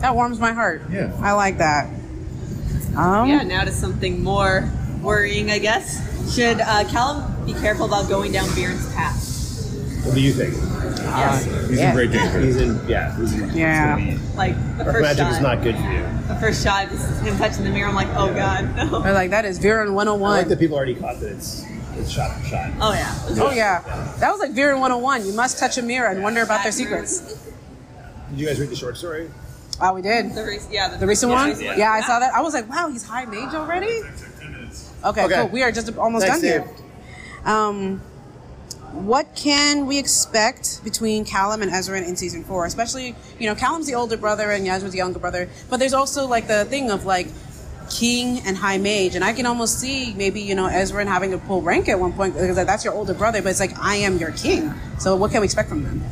That 0.00 0.14
warms 0.14 0.38
my 0.40 0.52
heart. 0.52 0.82
Yeah. 0.90 1.12
I 1.20 1.32
like 1.32 1.58
that. 1.58 1.86
Um, 2.96 3.28
Yeah, 3.28 3.42
now 3.42 3.64
to 3.64 3.70
something 3.72 4.22
more 4.22 4.68
worrying, 5.00 5.50
I 5.50 5.58
guess. 5.58 6.00
Should 6.34 6.60
uh, 6.60 6.84
Callum 6.90 7.46
be 7.46 7.52
careful 7.54 7.86
about 7.86 8.08
going 8.08 8.32
down 8.32 8.46
Viren's 8.50 8.92
path? 8.94 9.18
What 10.04 10.14
do 10.14 10.20
you 10.20 10.32
think? 10.32 10.54
Yes. 10.54 11.44
He's 11.68 11.78
Yeah. 11.78 11.88
in 11.90 11.94
great 11.94 12.10
danger. 12.10 12.40
He's 12.40 12.56
in. 12.56 12.88
Yeah. 12.88 13.16
He's 13.16 13.32
in. 13.34 13.50
Yeah. 13.56 13.98
It's 13.98 14.34
Like 14.36 14.54
the 14.56 14.84
be, 14.84 14.84
Dark 14.84 14.92
first 14.96 15.02
magic 15.02 15.18
shot. 15.24 15.32
is 15.32 15.40
not 15.40 15.62
good 15.62 15.76
for 15.76 15.90
you. 15.92 16.02
the 16.28 16.36
first 16.40 16.64
shot 16.64 16.90
is 16.92 17.20
him 17.20 17.36
touching 17.38 17.64
the 17.64 17.70
mirror. 17.70 17.88
I'm 17.88 17.94
like, 17.94 18.08
oh 18.16 18.32
god, 18.34 18.74
no. 18.76 19.00
They're 19.02 19.12
like 19.12 19.30
that 19.30 19.44
is 19.44 19.58
Viren 19.60 19.88
I 19.88 19.90
101. 19.90 20.30
like 20.38 20.48
that 20.48 20.58
people 20.58 20.76
already 20.76 20.94
caught 20.94 21.20
that 21.20 21.30
it's 21.32 21.64
it's 21.96 22.10
shot 22.10 22.36
for 22.40 22.46
shot. 22.46 22.70
Oh 22.80 22.92
yeah. 22.94 23.14
Oh 23.42 23.50
yeah, 23.52 24.14
that 24.18 24.30
was 24.30 24.40
like 24.40 24.52
Viren 24.52 24.80
101. 24.80 25.26
You 25.26 25.32
must 25.34 25.58
touch 25.58 25.78
a 25.78 25.82
mirror 25.82 26.08
and 26.08 26.22
wonder 26.22 26.42
about 26.42 26.62
their 26.62 26.72
secrets. 26.72 27.20
Did 28.30 28.40
you 28.40 28.46
guys 28.46 28.58
read 28.58 28.70
the 28.70 28.76
short 28.76 28.96
story? 28.96 29.30
Oh, 29.80 29.92
we 29.94 30.02
did. 30.02 30.34
The, 30.34 30.44
re- 30.44 30.58
yeah, 30.70 30.88
the, 30.88 30.98
The 30.98 31.06
recent 31.06 31.30
yeah, 31.32 31.38
one? 31.38 31.48
recent 31.50 31.76
Yeah, 31.78 31.90
I 31.92 32.00
saw 32.02 32.18
that. 32.20 32.32
I 32.34 32.40
was 32.40 32.54
like, 32.54 32.68
wow, 32.68 32.88
he's 32.88 33.04
high 33.04 33.24
mage 33.24 33.54
already? 33.54 34.00
Okay, 35.04 35.24
Okay. 35.24 35.34
cool. 35.34 35.48
We 35.48 35.62
are 35.62 35.72
just 35.72 35.96
almost 35.96 36.26
Thanks, 36.26 36.40
done 36.42 36.64
here. 36.64 36.70
Um, 37.44 38.00
what 38.92 39.34
can 39.34 39.86
we 39.86 39.98
expect 39.98 40.82
between 40.84 41.24
Callum 41.24 41.62
and 41.62 41.70
Ezran 41.70 42.06
in 42.06 42.16
season 42.16 42.44
four? 42.44 42.66
Especially, 42.66 43.14
you 43.38 43.48
know, 43.48 43.54
Callum's 43.54 43.86
the 43.86 43.94
older 43.94 44.16
brother 44.16 44.50
and 44.50 44.66
Yazma's 44.66 44.92
the 44.92 44.98
younger 44.98 45.18
brother, 45.18 45.48
but 45.70 45.78
there's 45.78 45.94
also 45.94 46.26
like 46.26 46.46
the 46.46 46.64
thing 46.66 46.90
of 46.90 47.04
like 47.04 47.28
king 47.90 48.40
and 48.46 48.56
high 48.56 48.78
mage, 48.78 49.14
and 49.14 49.24
I 49.24 49.32
can 49.32 49.46
almost 49.46 49.78
see 49.80 50.14
maybe 50.14 50.40
you 50.40 50.54
know 50.54 50.66
Ezran 50.66 51.06
having 51.06 51.30
to 51.30 51.38
pull 51.38 51.62
rank 51.62 51.88
at 51.88 51.98
one 51.98 52.12
point 52.12 52.34
because 52.34 52.56
that's 52.56 52.84
your 52.84 52.94
older 52.94 53.14
brother, 53.14 53.42
but 53.42 53.50
it's 53.50 53.60
like 53.60 53.78
I 53.78 53.96
am 53.96 54.18
your 54.18 54.32
king. 54.32 54.72
So 54.98 55.16
what 55.16 55.30
can 55.30 55.40
we 55.40 55.46
expect 55.46 55.68
from 55.68 55.84
them? 55.84 56.02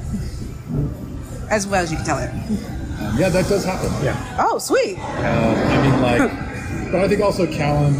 As 1.50 1.66
well 1.66 1.82
as 1.82 1.90
you 1.90 1.96
can 1.96 2.06
tell 2.06 2.18
it. 2.18 2.30
Um, 2.30 3.18
yeah, 3.18 3.28
that 3.28 3.48
does 3.48 3.64
happen. 3.64 3.88
Yeah. 4.04 4.36
Oh, 4.38 4.58
sweet. 4.58 4.98
Um, 4.98 5.04
I 5.16 5.82
mean, 5.82 6.02
like, 6.02 6.30
but 6.92 7.00
I 7.00 7.08
think 7.08 7.20
also 7.22 7.46
Callum 7.46 7.94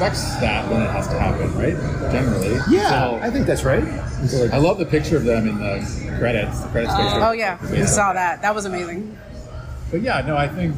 respects 0.00 0.40
that 0.40 0.70
when 0.70 0.82
it 0.82 0.90
has 0.90 1.06
to 1.08 1.18
happen, 1.18 1.52
right? 1.54 1.76
Generally. 2.10 2.58
Yeah, 2.70 2.88
So, 2.88 3.20
I 3.22 3.30
think 3.30 3.46
that's 3.46 3.64
right. 3.64 3.84
So, 4.26 4.44
like, 4.44 4.52
I 4.52 4.58
love 4.58 4.78
the 4.78 4.86
picture 4.86 5.16
of 5.16 5.24
them 5.24 5.46
in 5.48 5.58
the 5.58 6.16
credits. 6.18 6.60
The 6.60 6.68
credits 6.68 6.92
oh, 6.94 7.02
picture. 7.02 7.20
Oh 7.24 7.32
yeah, 7.32 7.58
we 7.70 7.84
saw 7.86 8.12
that. 8.12 8.42
That 8.42 8.54
was 8.54 8.64
amazing. 8.64 9.16
But 9.90 10.02
yeah, 10.02 10.22
no, 10.22 10.36
I 10.36 10.48
think. 10.48 10.74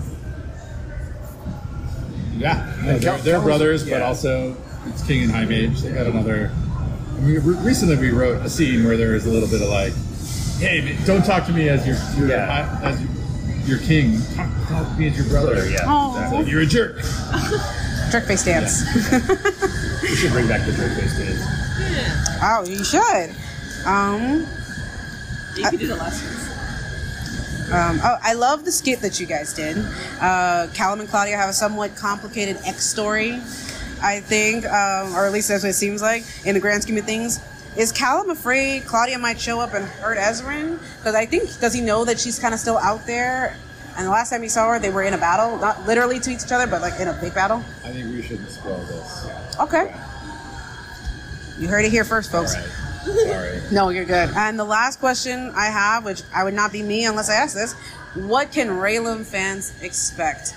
Yeah, 2.37 2.75
no, 2.85 2.99
they're, 2.99 2.99
they're 2.99 3.19
Callum's- 3.35 3.45
brothers, 3.45 3.89
but 3.89 4.03
also 4.03 4.57
it's 4.87 5.07
King 5.07 5.25
and 5.25 5.33
High 5.33 5.45
Mage. 5.45 5.83
They 5.83 5.93
got 5.93 6.07
another. 6.07 6.51
I 6.53 7.21
mean, 7.21 7.41
re- 7.45 7.57
recently 7.65 7.97
we 7.97 8.11
wrote 8.11 8.45
a 8.45 8.51
scene 8.51 8.85
where 8.85 8.97
there 8.97 9.13
was 9.13 9.27
a 9.27 9.31
little 9.31 9.49
bit 9.49 9.63
of 9.63 9.69
like, 9.69 9.93
"Hey, 10.59 10.97
don't 11.05 11.25
talk 11.25 11.47
to 11.47 11.53
me 11.53 11.69
as 11.69 11.87
your, 11.87 11.97
your 12.19 12.37
Yeah. 12.37 12.81
as 12.83 13.01
your, 13.01 13.79
your 13.79 13.87
king. 13.87 14.21
Talk, 14.35 14.51
talk 14.69 14.93
to 14.93 14.99
me 14.99 15.09
as 15.09 15.17
your 15.17 15.27
brother. 15.29 15.55
Brother, 15.55 15.71
yeah. 15.71 15.85
Oh. 15.85 16.41
It's 16.41 16.49
you're 16.49 16.63
a 16.63 16.67
jerk. 16.67 17.01
Jerk 18.13 18.25
face 18.25 18.45
dance. 18.45 18.83
we 20.03 20.09
should 20.17 20.33
bring 20.33 20.47
back 20.47 20.67
the 20.67 20.73
drink 20.73 20.93
face 21.01 21.17
dance. 21.19 21.41
oh, 22.43 22.63
you 22.69 22.85
should. 22.85 23.35
Um, 23.87 24.47
You 25.57 25.71
could 25.71 25.81
do 25.81 25.87
the 25.89 25.97
lessons. 25.97 26.51
Um, 27.73 28.01
oh, 28.05 28.19
I 28.23 28.35
love 28.35 28.67
the 28.67 28.73
skit 28.73 29.01
that 29.01 29.19
you 29.19 29.25
guys 29.27 29.55
did. 29.55 29.79
Uh, 30.21 30.67
Callum 30.75 31.01
and 31.01 31.09
Claudia 31.09 31.39
have 31.39 31.49
a 31.49 31.53
somewhat 31.55 31.97
complicated 31.97 32.59
X 32.67 32.85
story, 32.85 33.41
I 34.03 34.21
think, 34.21 34.67
um, 34.67 35.15
or 35.15 35.25
at 35.25 35.33
least 35.33 35.49
that's 35.49 35.63
what 35.63 35.71
it 35.71 35.75
seems 35.75 36.03
like 36.03 36.23
in 36.45 36.53
the 36.53 36.61
grand 36.61 36.83
scheme 36.83 36.99
of 36.99 37.07
things. 37.07 37.41
Is 37.79 37.93
Callum 37.93 38.29
afraid 38.29 38.85
Claudia 38.85 39.19
might 39.19 39.41
show 39.41 39.59
up 39.59 39.73
and 39.73 39.87
hurt 39.87 40.19
Ezran? 40.19 40.79
Because 40.99 41.15
I 41.15 41.25
think, 41.25 41.59
does 41.61 41.73
he 41.73 41.81
know 41.81 42.05
that 42.05 42.21
she's 42.21 42.39
kind 42.39 42.53
of 42.53 42.61
still 42.61 42.77
out 42.77 43.07
there? 43.07 43.57
And 43.97 44.07
the 44.07 44.11
last 44.11 44.31
time 44.31 44.43
you 44.43 44.49
saw 44.49 44.71
her, 44.71 44.79
they 44.79 44.91
were 44.91 45.03
in 45.03 45.15
a 45.15 45.19
battle, 45.19 45.59
not 45.59 45.87
literally 45.87 46.19
to 46.21 46.31
each 46.31 46.51
other, 46.51 46.67
but 46.67 46.81
like 46.81 46.99
in 47.01 47.09
a 47.09 47.13
big 47.21 47.35
battle. 47.35 47.59
I 47.85 47.93
think 47.93 48.07
we 48.15 48.23
shouldn't 48.23 48.49
spoil 48.51 48.79
this. 48.87 49.29
Okay. 49.61 49.95
You 51.59 51.69
heard 51.69 51.85
it 51.85 51.91
here 51.91 52.05
first, 52.05 52.31
folks. 52.33 52.55
right. 52.55 52.65
Sorry. 52.65 53.61
No, 53.73 53.89
you're 53.89 54.05
good. 54.05 54.31
And 54.37 54.59
the 54.59 54.65
last 54.65 55.01
question 55.01 55.51
I 55.55 55.67
have, 55.67 56.05
which 56.05 56.23
I 56.35 56.45
would 56.45 56.55
not 56.55 56.73
be 56.73 56.83
me 56.83 57.05
unless 57.07 57.29
I 57.31 57.35
ask 57.35 57.55
this, 57.55 57.73
what 58.15 58.53
can 58.53 58.69
Rayllum 58.69 59.25
fans 59.25 59.73
expect? 59.83 60.55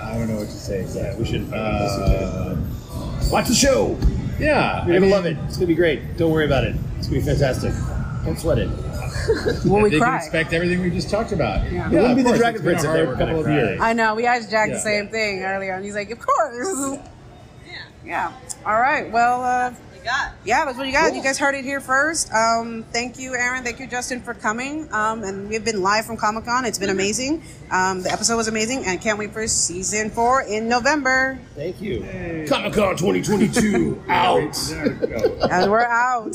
I 0.00 0.14
don't 0.18 0.28
know 0.28 0.36
what 0.36 0.48
to 0.48 0.52
say 0.52 0.78
Yeah, 0.78 0.82
exactly. 0.84 1.24
we 1.24 1.30
should. 1.30 1.52
Uh, 1.52 2.56
Watch 3.30 3.48
the 3.48 3.54
show. 3.54 3.98
yeah, 4.38 4.84
You're 4.86 4.96
I 4.96 4.98
gonna 4.98 5.00
mean, 5.00 5.10
love 5.10 5.26
it. 5.26 5.36
It's 5.46 5.56
gonna 5.56 5.66
be 5.66 5.74
great. 5.74 6.16
Don't 6.16 6.30
worry 6.30 6.44
about 6.44 6.64
it. 6.64 6.76
It's 6.98 7.06
gonna 7.08 7.20
be 7.20 7.26
fantastic. 7.26 7.72
Don't 8.24 8.38
sweat 8.38 8.58
it. 8.58 8.68
Will 9.64 9.82
we 9.82 9.90
they 9.90 9.98
cry? 9.98 10.18
can 10.18 10.26
expect 10.26 10.52
everything 10.52 10.80
we 10.82 10.90
just 10.90 11.10
talked 11.10 11.32
about. 11.32 11.70
Yeah. 11.70 11.86
It 11.88 11.92
wouldn't 11.92 12.10
of 12.12 12.16
be 12.16 12.22
the 12.22 12.28
course, 12.30 12.38
Dragon 12.38 12.54
it's 12.56 12.62
a 12.62 12.64
Prince 12.64 12.84
if 12.84 12.92
they 12.92 13.06
were 13.06 13.12
gonna 13.14 13.24
couple 13.26 13.40
of 13.46 13.50
years. 13.52 13.80
I 13.80 13.92
know. 13.92 14.14
We 14.14 14.26
asked 14.26 14.50
Jack 14.50 14.68
Yeah. 14.68 14.74
the 14.74 14.80
same 14.80 15.08
thing 15.08 15.42
earlier, 15.42 15.72
and 15.74 15.84
he's 15.84 15.94
like, 15.94 16.10
"Of 16.10 16.18
course." 16.20 16.98
Yeah. 17.66 17.82
yeah. 18.04 18.32
All 18.66 18.80
right. 18.80 19.10
Well, 19.10 19.42
uh, 19.42 19.70
You 19.96 20.04
got. 20.04 20.32
yeah, 20.44 20.64
that's 20.66 20.76
what 20.76 20.86
you 20.86 20.92
got. 20.92 21.14
You 21.14 21.22
guys 21.22 21.38
heard 21.38 21.54
it 21.54 21.64
here 21.64 21.80
first. 21.80 22.30
Um, 22.32 22.84
thank 22.92 23.18
you, 23.18 23.34
Aaron. 23.34 23.64
Thank 23.64 23.80
you, 23.80 23.86
Justin, 23.86 24.20
for 24.20 24.34
coming. 24.34 24.86
Um, 24.92 25.22
and 25.24 25.48
we've 25.48 25.64
been 25.64 25.82
live 25.82 26.04
from 26.04 26.18
Comic 26.18 26.44
Con. 26.44 26.66
It's 26.66 26.78
been 26.78 26.90
amazing. 26.90 27.42
Um, 27.70 28.02
the 28.02 28.12
episode 28.12 28.36
was 28.36 28.48
amazing, 28.48 28.84
and 28.84 29.00
can't 29.00 29.18
wait 29.18 29.32
for 29.32 29.46
season 29.46 30.10
four 30.10 30.42
in 30.42 30.68
November. 30.68 31.38
Thank 31.54 31.80
you. 31.80 32.00
Comic 32.48 32.74
Con 32.74 32.96
2022 32.96 34.02
out. 34.08 34.54
There 34.68 34.98
we 35.00 35.06
go. 35.06 35.38
And 35.50 35.70
we're 35.70 35.80
out. 35.80 36.34